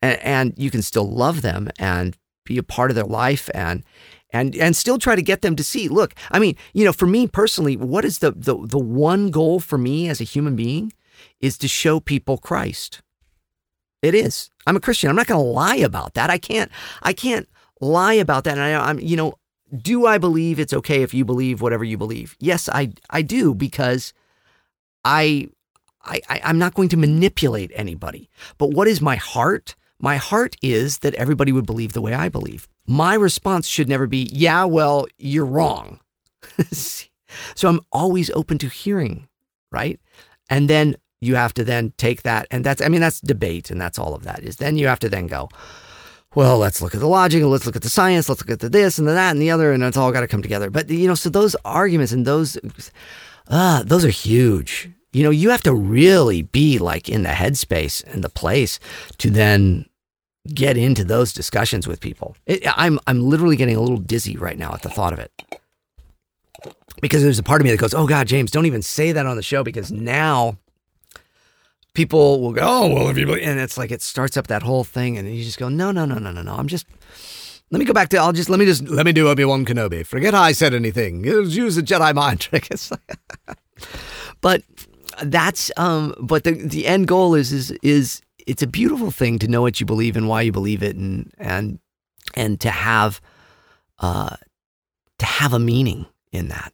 [0.02, 3.84] and, and you can still love them and be a part of their life and
[4.32, 5.88] and and still try to get them to see.
[5.88, 9.60] Look, I mean, you know, for me personally, what is the the the one goal
[9.60, 10.92] for me as a human being
[11.40, 13.02] is to show people Christ.
[14.02, 14.50] It is.
[14.66, 15.10] I'm a Christian.
[15.10, 16.30] I'm not going to lie about that.
[16.30, 16.70] I can't.
[17.02, 17.48] I can't
[17.80, 18.52] lie about that.
[18.52, 19.34] And I, I'm, you know,
[19.76, 22.36] do I believe it's okay if you believe whatever you believe?
[22.40, 24.12] Yes, I, I do because
[25.04, 25.48] I,
[26.02, 28.28] I, I'm not going to manipulate anybody.
[28.58, 29.76] But what is my heart?
[30.00, 32.68] My heart is that everybody would believe the way I believe.
[32.86, 36.00] My response should never be, yeah, well, you're wrong.
[36.72, 39.28] so I'm always open to hearing,
[39.70, 40.00] right?
[40.48, 43.80] And then you have to then take that and that's i mean that's debate and
[43.80, 44.56] that's all of that is.
[44.56, 45.48] Then you have to then go
[46.34, 48.60] well let's look at the logic and let's look at the science let's look at
[48.60, 50.70] the this and the that and the other and it's all got to come together.
[50.70, 52.58] But you know so those arguments and those
[53.48, 54.90] uh those are huge.
[55.12, 58.78] You know you have to really be like in the headspace and the place
[59.18, 59.86] to then
[60.54, 62.36] get into those discussions with people.
[62.46, 65.32] It, i'm i'm literally getting a little dizzy right now at the thought of it.
[67.00, 69.26] Because there's a part of me that goes oh god james don't even say that
[69.26, 70.56] on the show because now
[71.94, 74.62] people will go, oh, well, if you, believe, and it's like it starts up that
[74.62, 76.54] whole thing, and you just go, no, no, no, no, no, no.
[76.54, 76.86] I'm just,
[77.70, 79.64] let me go back to, I'll just, let me just, let me do Obi Wan
[79.64, 80.06] Kenobi.
[80.06, 81.24] Forget how I said anything.
[81.24, 82.68] Use the Jedi mind trick.
[84.40, 84.62] but
[85.22, 89.48] that's, um, but the the end goal is is is it's a beautiful thing to
[89.48, 91.78] know what you believe and why you believe it, and and
[92.34, 93.20] and to have,
[93.98, 94.36] uh,
[95.18, 96.72] to have a meaning in that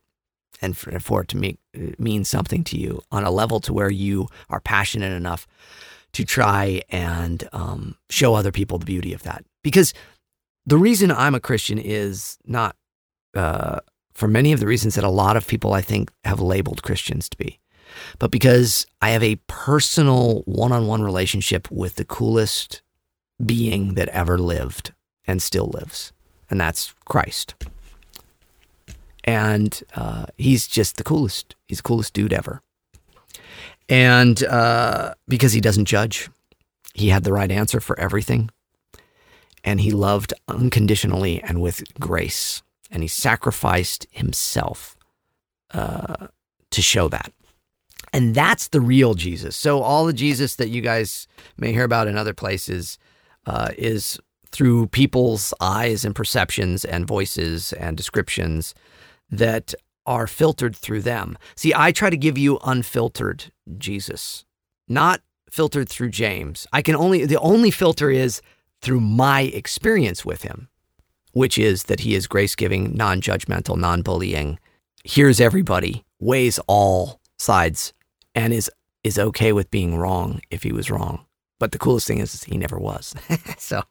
[0.61, 1.59] and for, for it to make,
[1.99, 5.47] mean something to you on a level to where you are passionate enough
[6.13, 9.45] to try and um, show other people the beauty of that.
[9.63, 9.93] Because
[10.65, 12.77] the reason I'm a Christian is not
[13.35, 13.81] uh,
[14.15, 17.29] for many of the reasons that a lot of people I think have labeled Christians
[17.29, 17.61] to be,
[18.19, 22.83] but because I have a personal one on one relationship with the coolest
[23.45, 24.95] being that ever lived
[25.27, 26.13] and still lives,
[26.49, 27.55] and that's Christ
[29.27, 31.57] and uh, he's just the coolest.
[31.67, 32.63] He's the coolest dude ever.
[33.89, 36.31] And uh, because he doesn't judge,
[36.95, 38.51] he had the right answer for everything,
[39.63, 44.97] and he loved unconditionally and with grace, and he sacrificed himself
[45.73, 46.29] uh,
[46.71, 47.33] to show that.
[48.13, 49.57] And that's the real Jesus.
[49.57, 52.99] So all the Jesus that you guys may hear about in other places
[53.45, 54.19] uh, is
[54.51, 58.75] through people's eyes and perceptions and voices and descriptions
[59.31, 59.75] that
[60.07, 61.37] are filtered through them.
[61.57, 64.45] See, I try to give you unfiltered Jesus,
[64.89, 65.21] not
[65.51, 66.67] filtered through James.
[66.73, 68.41] I can only, the only filter is
[68.81, 70.69] through my experience with him,
[71.33, 74.59] which is that he is grace giving, non judgmental, non bullying,
[75.05, 77.93] hears everybody, weighs all sides,
[78.35, 78.71] and is,
[79.03, 81.25] is okay with being wrong if he was wrong.
[81.59, 83.15] But the coolest thing is, he never was.
[83.59, 83.83] so,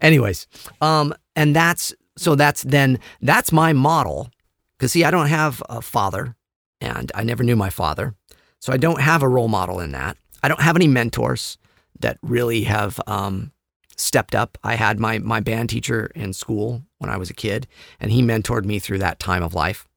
[0.00, 0.46] anyways,
[0.80, 4.30] um, and that's so that's then that's my model
[4.78, 6.36] because, see, I don't have a father
[6.80, 8.14] and I never knew my father.
[8.60, 10.16] So I don't have a role model in that.
[10.42, 11.58] I don't have any mentors
[12.00, 13.52] that really have um,
[13.96, 14.58] stepped up.
[14.62, 17.66] I had my, my band teacher in school when I was a kid,
[18.00, 19.88] and he mentored me through that time of life.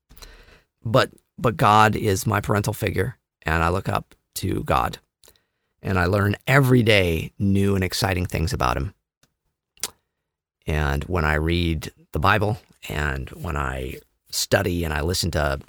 [0.83, 4.99] But, but God is my parental figure, and I look up to God.
[5.81, 8.93] And I learn every day new and exciting things about him.
[10.67, 12.57] And when I read the Bible
[12.89, 13.95] and when I
[14.29, 15.59] study and I listen to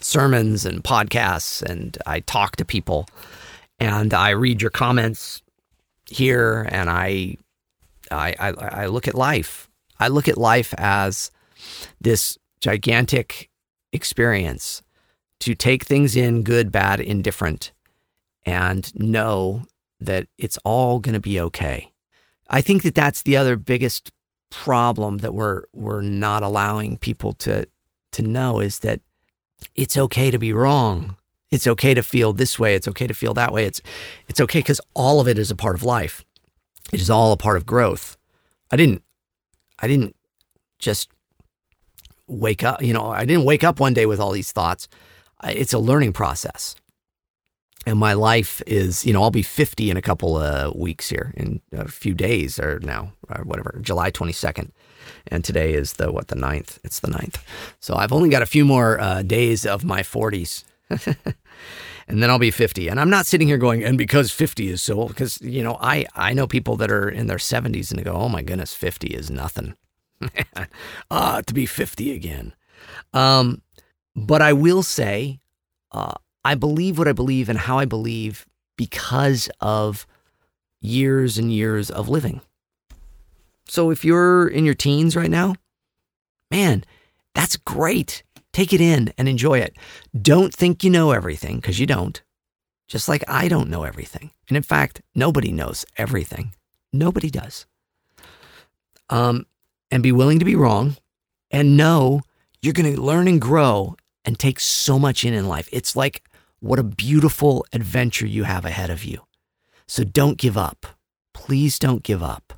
[0.00, 3.06] sermons and podcasts and I talk to people
[3.78, 5.42] and I read your comments
[6.06, 7.36] here and I
[8.10, 8.50] I, I,
[8.82, 9.70] I look at life.
[9.98, 11.30] I look at life as
[12.00, 13.48] this gigantic
[13.92, 14.82] experience
[15.40, 17.72] to take things in good, bad, indifferent,
[18.44, 19.62] and know
[20.00, 21.90] that it's all going to be okay.
[22.50, 24.10] I think that that's the other biggest
[24.50, 27.66] problem that we're we're not allowing people to
[28.12, 29.00] to know is that
[29.74, 31.16] it's okay to be wrong.
[31.50, 32.74] It's okay to feel this way.
[32.74, 33.66] It's okay to feel that way.
[33.66, 33.82] It's
[34.28, 36.24] it's okay because all of it is a part of life.
[36.92, 38.16] It is all a part of growth.
[38.70, 39.02] I didn't
[39.78, 40.16] I didn't
[40.78, 41.08] just
[42.26, 44.88] wake up, you know, I didn't wake up one day with all these thoughts.
[45.44, 46.76] It's a learning process.
[47.84, 51.34] And my life is, you know, I'll be 50 in a couple of weeks here,
[51.36, 54.70] in a few days or now, or whatever, July 22nd.
[55.28, 56.78] And today is the, what, the 9th?
[56.84, 57.42] It's the 9th.
[57.80, 60.62] So I've only got a few more uh, days of my 40s.
[62.08, 62.88] and then I'll be 50.
[62.88, 65.76] And I'm not sitting here going, and because 50 is so old, because, you know,
[65.80, 68.74] I, I know people that are in their 70s and they go, oh my goodness,
[68.74, 69.74] 50 is nothing.
[71.10, 72.54] ah, to be 50 again.
[73.12, 73.62] Um,
[74.14, 75.40] but I will say,
[75.90, 76.14] uh,
[76.44, 80.06] I believe what I believe and how I believe because of
[80.80, 82.40] years and years of living.
[83.68, 85.54] So if you're in your teens right now,
[86.50, 86.84] man,
[87.34, 88.22] that's great.
[88.52, 89.76] Take it in and enjoy it.
[90.20, 92.20] Don't think you know everything because you don't.
[92.88, 94.30] Just like I don't know everything.
[94.48, 96.52] And in fact, nobody knows everything.
[96.92, 97.64] Nobody does.
[99.08, 99.46] Um,
[99.90, 100.96] and be willing to be wrong
[101.50, 102.22] and know
[102.60, 105.68] you're going to learn and grow and take so much in in life.
[105.72, 106.22] It's like
[106.62, 109.18] what a beautiful adventure you have ahead of you.
[109.88, 110.86] So don't give up.
[111.34, 112.52] Please don't give up.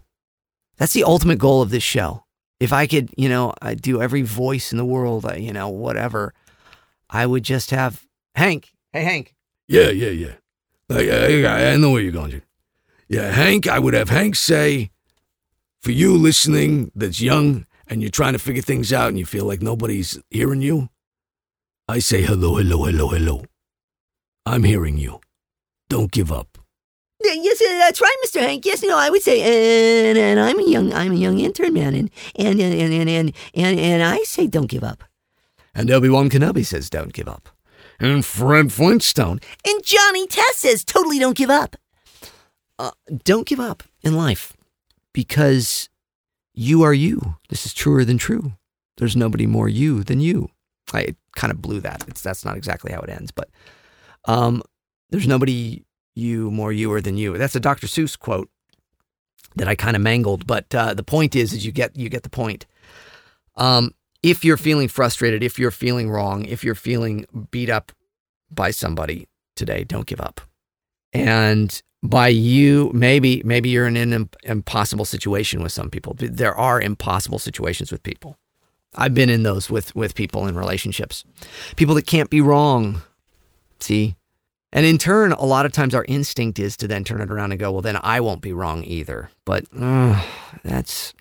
[0.77, 2.25] That's the ultimate goal of this show.
[2.61, 5.71] If I could, you know, I do every voice in the world, uh, you know,
[5.71, 6.35] whatever,
[7.09, 8.75] I would just have Hank.
[8.93, 9.35] Hey, Hank.
[9.69, 10.35] Yeah, yeah, yeah.
[10.91, 12.43] Like, I, I know where you're going, Jim.
[13.09, 14.91] Yeah, Hank, I would have Hank say,
[15.81, 19.47] for you listening that's young and you're trying to figure things out and you feel
[19.47, 20.91] like nobody's hearing you,
[21.89, 23.45] I say hello, hello, hello, hello.
[24.47, 25.21] I'm hearing you.
[25.89, 26.59] Don't give up.
[27.23, 28.41] Yes, uh, that's right, Mr.
[28.41, 28.67] Hank.
[28.67, 29.41] Yes, you know, I would say,
[30.11, 33.33] and, and I'm a young, I'm a young intern man, and and and and and
[33.55, 35.05] and, and I say, don't give up.
[35.75, 37.49] And Obi Wan Kenobi says, don't give up.
[37.99, 39.41] And Fred Flintstone.
[39.67, 41.77] And Johnny Test says, totally don't give up.
[42.79, 42.91] Uh,
[43.25, 44.57] don't give up in life
[45.13, 45.89] because
[46.53, 47.37] you are you.
[47.49, 48.53] This is truer than true.
[48.99, 50.51] There's nobody more you than you.
[50.93, 52.05] I kind of blew that.
[52.09, 53.49] It's that's not exactly how it ends, but
[54.27, 54.63] um,
[55.11, 57.37] there's nobody you more youer than you.
[57.37, 57.87] That's a Dr.
[57.87, 58.49] Seuss quote
[59.57, 62.23] that I kind of mangled, but uh, the point is, is you get you get
[62.23, 62.67] the point.
[63.57, 67.93] Um, if you're feeling frustrated, if you're feeling wrong, if you're feeling beat up
[68.51, 70.41] by somebody today, don't give up.
[71.13, 76.15] And by you, maybe maybe you're in an impossible situation with some people.
[76.19, 78.37] There are impossible situations with people.
[78.97, 81.25] I've been in those with with people in relationships,
[81.77, 83.03] people that can't be wrong.
[83.85, 84.17] See,
[84.73, 87.53] and in turn, a lot of times our instinct is to then turn it around
[87.53, 89.29] and go, well, then I won't be wrong either.
[89.45, 90.25] But uh,
[90.63, 91.13] that's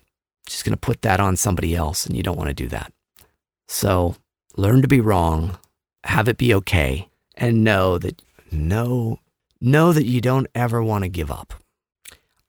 [0.46, 2.90] just going to put that on somebody else, and you don't want to do that.
[3.68, 4.16] So
[4.56, 5.58] learn to be wrong,
[6.04, 9.18] have it be okay, and know that know
[9.60, 11.52] know that you don't ever want to give up.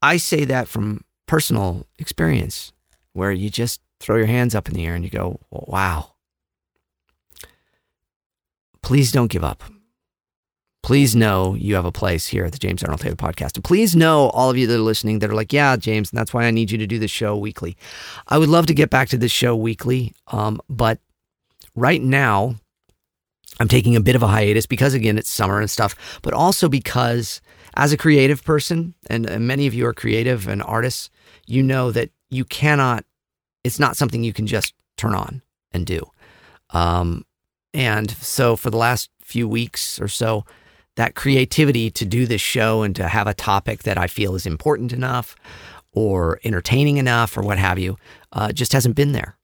[0.01, 2.71] I say that from personal experience,
[3.11, 6.13] where you just throw your hands up in the air and you go, wow.
[8.81, 9.63] Please don't give up
[10.85, 13.55] please know you have a place here at the James Arnold Taylor podcast.
[13.55, 16.19] And please know all of you that are listening that are like, yeah, James, and
[16.19, 17.75] that's why I need you to do this show weekly.
[18.27, 20.99] I would love to get back to this show weekly, um, but
[21.73, 22.57] right now
[23.59, 26.69] I'm taking a bit of a hiatus because, again, it's summer and stuff, but also
[26.69, 27.41] because
[27.75, 31.09] as a creative person, and, many of you are creative and artists,
[31.47, 33.05] you know that you cannot,
[33.63, 36.05] it's not something you can just turn on and do.
[36.69, 37.25] Um,
[37.73, 40.45] and so for the last few weeks or so,
[40.95, 44.45] that creativity to do this show and to have a topic that I feel is
[44.45, 45.35] important enough
[45.91, 47.97] or entertaining enough or what have you
[48.31, 49.37] uh, just hasn't been there.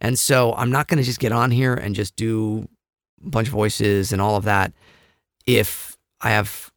[0.00, 2.68] And so I'm not going to just get on here and just do
[3.24, 4.72] a bunch of voices and all of that
[5.46, 6.70] if I have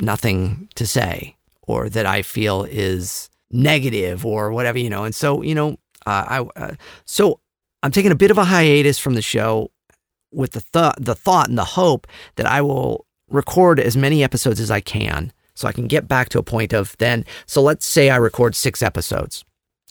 [0.00, 5.04] nothing to say or that I feel is negative or whatever, you know.
[5.04, 5.72] And so, you know,
[6.06, 6.74] uh, I uh,
[7.04, 7.40] so
[7.82, 9.70] I'm taking a bit of a hiatus from the show
[10.32, 14.60] with the th- the thought and the hope that I will record as many episodes
[14.60, 17.24] as I can so I can get back to a point of then.
[17.46, 19.44] So let's say I record six episodes.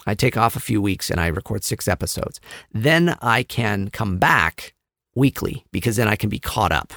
[0.06, 2.40] I take off a few weeks and I record six episodes.
[2.72, 4.74] Then I can come back
[5.16, 6.94] weekly because then I can be caught up.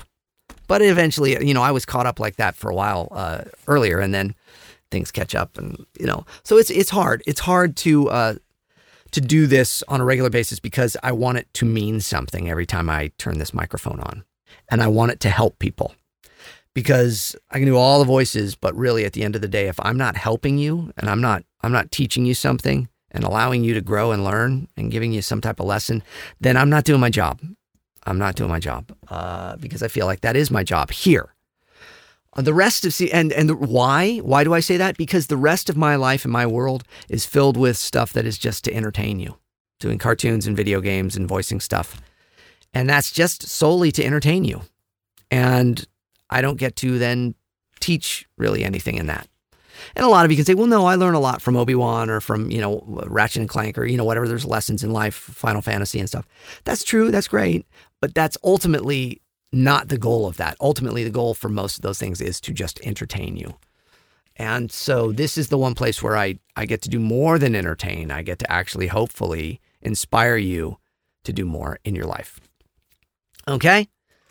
[0.69, 3.99] But eventually, you know, I was caught up like that for a while uh, earlier,
[3.99, 4.37] and then
[4.93, 7.25] things catch up, and you know, so it's it's hard.
[7.27, 8.35] It's hard to uh,
[9.11, 12.67] to do this on a regular basis because I want it to mean something every
[12.67, 14.23] time I turn this microphone on,
[14.71, 15.93] and I want it to help people
[16.75, 19.69] because I can do all the voices, but really at the end of the day,
[19.69, 23.65] if I'm not helping you and I'm not I'm not teaching you something and allowing
[23.65, 26.03] you to grow and learn and giving you some type of lesson,
[26.41, 27.41] then I'm not doing my job.
[28.07, 31.35] I'm not doing my job uh, because I feel like that is my job here.
[32.37, 34.97] Uh, The rest of see and and the, why why do I say that?
[34.97, 38.39] Because the rest of my life and my world is filled with stuff that is
[38.39, 39.37] just to entertain you.
[39.81, 42.01] doing cartoons and video games and voicing stuff.
[42.75, 44.61] And that's just solely to entertain you.
[45.31, 45.87] And
[46.31, 47.35] I don't get to then
[47.81, 49.29] teach really anything in that.
[49.97, 51.75] And a lot of you can say, well, no, I learn a lot from Obi
[51.75, 54.29] Wan or from, you know, Ratchet and Clank or, you know, whatever.
[54.29, 56.27] There's lessons in life, Final Fantasy and stuff.
[56.65, 57.11] That's true.
[57.11, 57.67] That's great.
[58.01, 59.23] But that's ultimately
[59.53, 60.57] not the goal of that.
[60.61, 63.57] Ultimately, the goal for most of those things is to just entertain you.
[64.37, 67.55] And so this is the one place where I, I get to do more than
[67.55, 68.11] entertain.
[68.11, 70.79] I get to actually, hopefully, inspire you
[71.25, 72.41] to do more in your life.
[73.49, 73.89] Okay?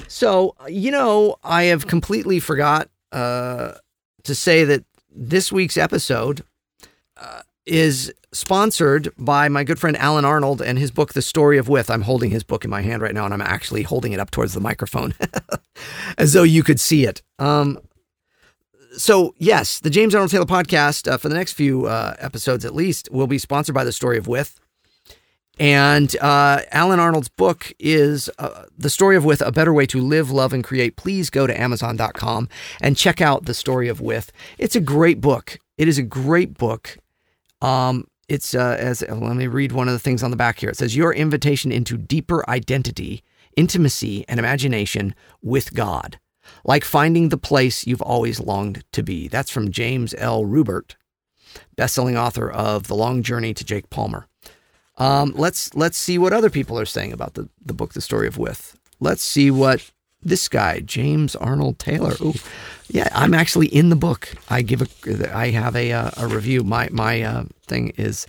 [0.08, 3.74] So, you know, I have completely forgot uh,
[4.24, 4.84] to say that
[5.14, 6.44] this week's episode
[7.18, 11.68] uh, is sponsored by my good friend Alan Arnold and his book, The Story of
[11.68, 11.90] With.
[11.90, 14.32] I'm holding his book in my hand right now, and I'm actually holding it up
[14.32, 15.14] towards the microphone
[16.18, 17.22] as though you could see it.
[17.40, 17.80] Um,
[18.98, 22.76] so, yes, the James Arnold Taylor podcast uh, for the next few uh, episodes at
[22.76, 24.60] least will be sponsored by The Story of With.
[25.60, 30.00] And uh, Alan Arnold's book is uh, The Story of With A Better Way to
[30.00, 30.96] Live, Love, and Create.
[30.96, 32.48] Please go to Amazon.com
[32.80, 34.32] and check out The Story of With.
[34.58, 35.60] It's a great book.
[35.78, 36.98] It is a great book.
[37.62, 40.70] Um, it's uh, as let me read one of the things on the back here.
[40.70, 43.22] It says, Your invitation into deeper identity,
[43.58, 46.20] intimacy, and imagination with God,
[46.64, 49.28] like finding the place you've always longed to be.
[49.28, 50.46] That's from James L.
[50.46, 50.96] Rubart,
[51.76, 54.29] bestselling author of The Long Journey to Jake Palmer.
[55.00, 58.28] Um, let's let's see what other people are saying about the, the book, The Story
[58.28, 58.78] of With.
[59.00, 59.90] Let's see what
[60.22, 62.16] this guy, James Arnold Taylor.
[62.22, 62.34] Ooh,
[62.90, 64.34] yeah, I'm actually in the book.
[64.50, 66.64] I give a, I have a uh, a review.
[66.64, 68.28] My my uh, thing is,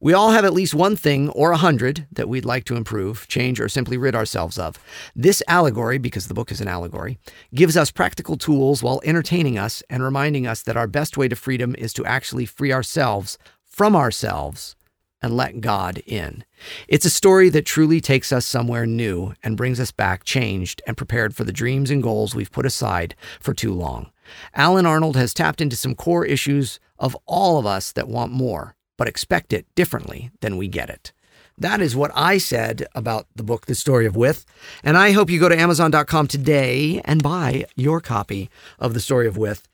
[0.00, 3.26] we all have at least one thing or a hundred that we'd like to improve,
[3.28, 4.78] change, or simply rid ourselves of.
[5.16, 7.18] This allegory, because the book is an allegory,
[7.54, 11.36] gives us practical tools while entertaining us and reminding us that our best way to
[11.36, 14.76] freedom is to actually free ourselves from ourselves
[15.22, 16.44] and let God in.
[16.88, 20.96] It's a story that truly takes us somewhere new and brings us back changed and
[20.96, 24.10] prepared for the dreams and goals we've put aside for too long.
[24.54, 28.74] Alan Arnold has tapped into some core issues of all of us that want more,
[28.98, 31.12] but expect it differently than we get it.
[31.58, 34.44] That is what I said about the book, The Story of With.
[34.82, 39.26] And I hope you go to Amazon.com today and buy your copy of The Story
[39.26, 39.68] of With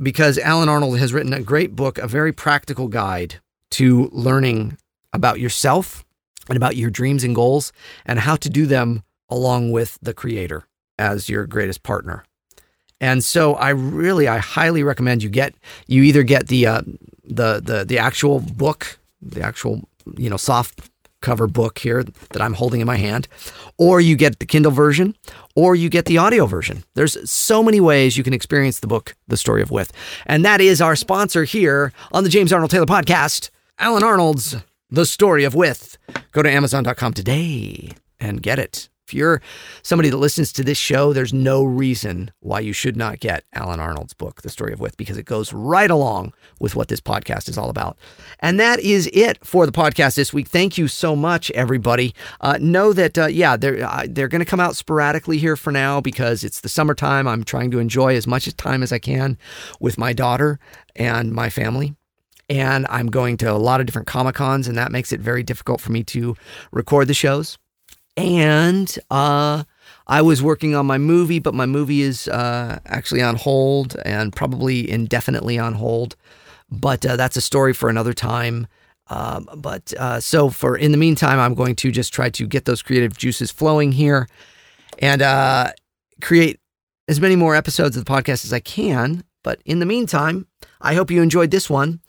[0.00, 3.40] because Alan Arnold has written a great book, a very practical guide
[3.70, 4.76] to learning
[5.12, 6.04] about yourself
[6.48, 7.72] and about your dreams and goals
[8.06, 10.66] and how to do them along with the creator
[10.98, 12.24] as your greatest partner.
[13.00, 15.54] And so I really I highly recommend you get
[15.86, 16.82] you either get the uh,
[17.24, 20.90] the the the actual book, the actual you know soft
[21.22, 23.28] cover book here that I'm holding in my hand,
[23.78, 25.14] or you get the Kindle version,
[25.54, 26.84] or you get the audio version.
[26.94, 29.92] There's so many ways you can experience the book, The Story of With.
[30.26, 33.50] And that is our sponsor here on the James Arnold Taylor podcast.
[33.80, 34.56] Alan Arnold's
[34.90, 35.96] The Story of With.
[36.32, 38.90] Go to Amazon.com today and get it.
[39.08, 39.40] If you're
[39.82, 43.80] somebody that listens to this show, there's no reason why you should not get Alan
[43.80, 47.48] Arnold's book, The Story of With, because it goes right along with what this podcast
[47.48, 47.96] is all about.
[48.40, 50.48] And that is it for the podcast this week.
[50.48, 52.14] Thank you so much, everybody.
[52.42, 55.72] Uh, know that, uh, yeah, they're, uh, they're going to come out sporadically here for
[55.72, 57.26] now because it's the summertime.
[57.26, 59.38] I'm trying to enjoy as much time as I can
[59.80, 60.60] with my daughter
[60.94, 61.96] and my family
[62.50, 65.44] and I'm going to a lot of different Comic Cons, and that makes it very
[65.44, 66.36] difficult for me to
[66.72, 67.56] record the shows.
[68.16, 69.62] And uh,
[70.08, 74.34] I was working on my movie, but my movie is uh, actually on hold and
[74.34, 76.16] probably indefinitely on hold.
[76.68, 78.66] But uh, that's a story for another time.
[79.06, 82.64] Um, but uh, so for in the meantime, I'm going to just try to get
[82.64, 84.28] those creative juices flowing here
[84.98, 85.70] and uh,
[86.20, 86.58] create
[87.06, 89.22] as many more episodes of the podcast as I can.
[89.42, 90.46] But in the meantime,
[90.80, 92.00] I hope you enjoyed this one.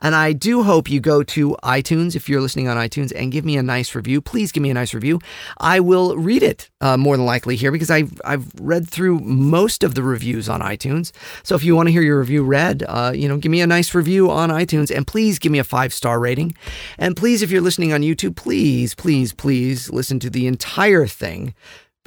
[0.00, 3.44] And I do hope you go to iTunes if you're listening on iTunes and give
[3.44, 4.20] me a nice review.
[4.20, 5.18] Please give me a nice review.
[5.58, 9.82] I will read it uh, more than likely here because I've, I've read through most
[9.82, 11.10] of the reviews on iTunes.
[11.42, 13.66] So if you want to hear your review read, uh, you know, give me a
[13.66, 16.54] nice review on iTunes and please give me a five star rating.
[16.96, 21.54] And please, if you're listening on YouTube, please, please, please listen to the entire thing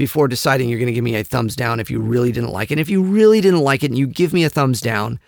[0.01, 2.71] before deciding you're going to give me a thumbs down if you really didn't like
[2.71, 2.73] it.
[2.73, 5.19] And if you really didn't like it and you give me a thumbs down,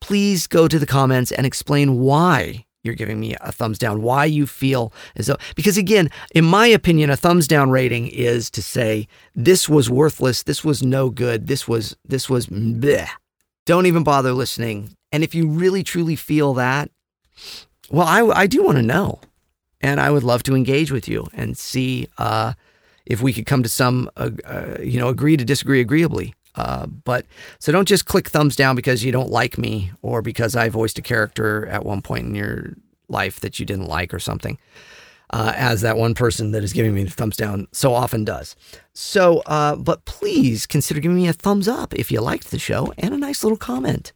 [0.00, 4.24] please go to the comments and explain why you're giving me a thumbs down, why
[4.24, 8.62] you feel as though, because again, in my opinion, a thumbs down rating is to
[8.62, 13.08] say, this was worthless, this was no good, this was, this was bleh.
[13.66, 14.94] Don't even bother listening.
[15.10, 16.88] And if you really truly feel that,
[17.90, 19.18] well, I, I do want to know.
[19.80, 22.52] And I would love to engage with you and see, uh,
[23.06, 26.34] if we could come to some, uh, uh, you know, agree to disagree agreeably.
[26.56, 27.26] Uh, but
[27.60, 30.98] so don't just click thumbs down because you don't like me or because I voiced
[30.98, 32.74] a character at one point in your
[33.08, 34.58] life that you didn't like or something.
[35.32, 38.56] uh, as that one person that is giving me the thumbs down so often does.
[38.92, 42.92] So, uh, but please consider giving me a thumbs up if you liked the show
[42.98, 44.12] and a nice little comment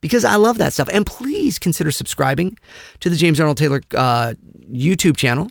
[0.00, 0.88] because I love that stuff.
[0.92, 2.58] And please consider subscribing
[3.00, 4.34] to the James Arnold Taylor uh,
[4.70, 5.50] YouTube channel.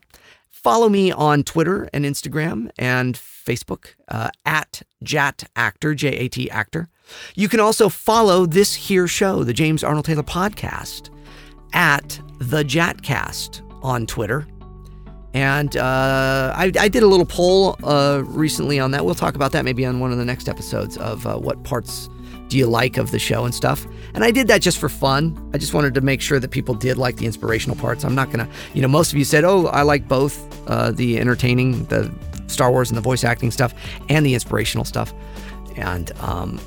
[0.63, 6.49] Follow me on Twitter and Instagram and Facebook uh, at Jat Actor, J A T
[6.49, 6.87] Actor.
[7.35, 11.09] You can also follow this here show, the James Arnold Taylor Podcast,
[11.73, 14.47] at the Jatcast on Twitter.
[15.33, 19.03] And uh, I, I, did a little poll uh, recently on that.
[19.03, 22.07] We'll talk about that maybe on one of the next episodes of uh, what parts
[22.47, 23.87] do you like of the show and stuff.
[24.13, 25.49] And I did that just for fun.
[25.53, 28.03] I just wanted to make sure that people did like the inspirational parts.
[28.03, 30.91] I'm not going to, you know, most of you said, oh, I like both uh,
[30.91, 32.13] the entertaining, the
[32.47, 33.73] Star Wars and the voice acting stuff,
[34.09, 35.13] and the inspirational stuff.
[35.75, 36.59] And, um,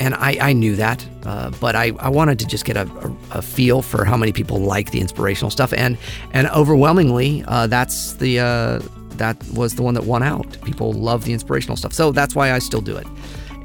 [0.00, 3.38] and I, I knew that, uh, but I, I wanted to just get a, a,
[3.38, 5.96] a, feel for how many people like the inspirational stuff, and
[6.32, 8.80] and overwhelmingly, uh, that's the uh,
[9.12, 10.60] that was the one that won out.
[10.64, 13.06] People love the inspirational stuff, so that's why I still do it.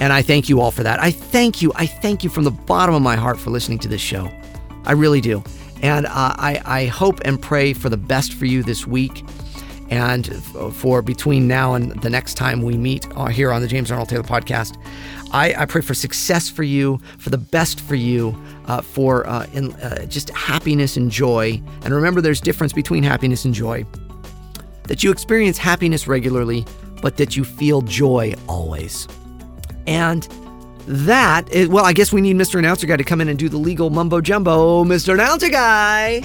[0.01, 0.99] And I thank you all for that.
[0.99, 1.71] I thank you.
[1.75, 4.31] I thank you from the bottom of my heart for listening to this show.
[4.83, 5.43] I really do.
[5.83, 9.23] And uh, I, I hope and pray for the best for you this week
[9.91, 10.35] and
[10.73, 14.09] for between now and the next time we meet uh, here on the James Arnold
[14.09, 14.75] Taylor podcast.
[15.33, 18.35] I, I pray for success for you, for the best for you,
[18.65, 21.61] uh, for uh, in, uh, just happiness and joy.
[21.83, 23.85] And remember, there's difference between happiness and joy.
[24.85, 26.65] That you experience happiness regularly,
[27.03, 29.07] but that you feel joy always.
[29.87, 30.27] And
[30.87, 32.59] that is, well, I guess we need Mr.
[32.59, 34.83] Announcer Guy to come in and do the legal mumbo jumbo.
[34.83, 35.13] Mr.
[35.13, 36.21] Announcer Guy!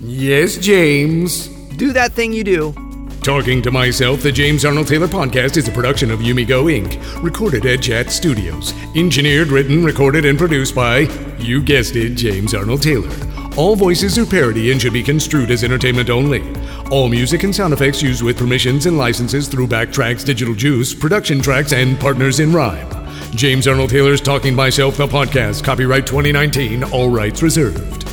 [0.00, 1.48] Yes, James.
[1.76, 2.74] Do that thing you do.
[3.22, 7.64] Talking to Myself, the James Arnold Taylor podcast is a production of Yumigo Inc., recorded
[7.66, 8.74] at Jat Studios.
[8.96, 11.00] Engineered, written, recorded, and produced by,
[11.38, 13.10] you guessed it, James Arnold Taylor.
[13.54, 16.42] All voices are parody and should be construed as entertainment only.
[16.90, 21.42] All music and sound effects used with permissions and licenses through Backtracks Digital Juice, Production
[21.42, 22.88] Tracks, and Partners in Rhyme.
[23.32, 28.10] James Arnold Taylor's Talking Myself, the podcast, copyright 2019, all rights reserved.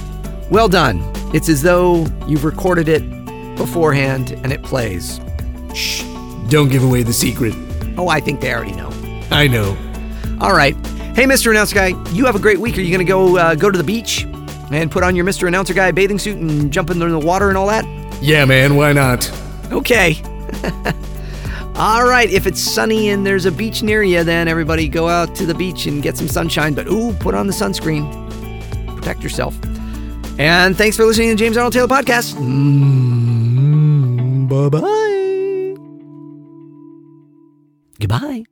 [0.50, 1.00] Well done.
[1.34, 5.22] It's as though you've recorded it beforehand and it plays.
[5.74, 6.04] Shh,
[6.50, 7.54] don't give away the secret.
[7.98, 8.92] Oh, I think they already know.
[9.32, 9.78] I know.
[10.42, 10.76] All right.
[11.16, 11.50] Hey, Mr.
[11.52, 12.78] Announcer Guy, you have a great week.
[12.78, 14.26] Are you going to go uh, go to the beach
[14.72, 15.48] and put on your Mr.
[15.48, 17.86] Announcer Guy bathing suit and jump in the water and all that?
[18.22, 19.32] Yeah, man, why not?
[19.72, 20.22] Okay.
[21.76, 25.36] all right, if it's sunny and there's a beach near you, then everybody go out
[25.36, 26.74] to the beach and get some sunshine.
[26.74, 28.08] But ooh, put on the sunscreen.
[28.96, 29.56] Protect yourself.
[30.38, 32.36] And thanks for listening to the James Arnold Taylor Podcast.
[32.36, 33.68] Mm,
[34.48, 35.20] bye bye.
[38.00, 38.46] Goodbye.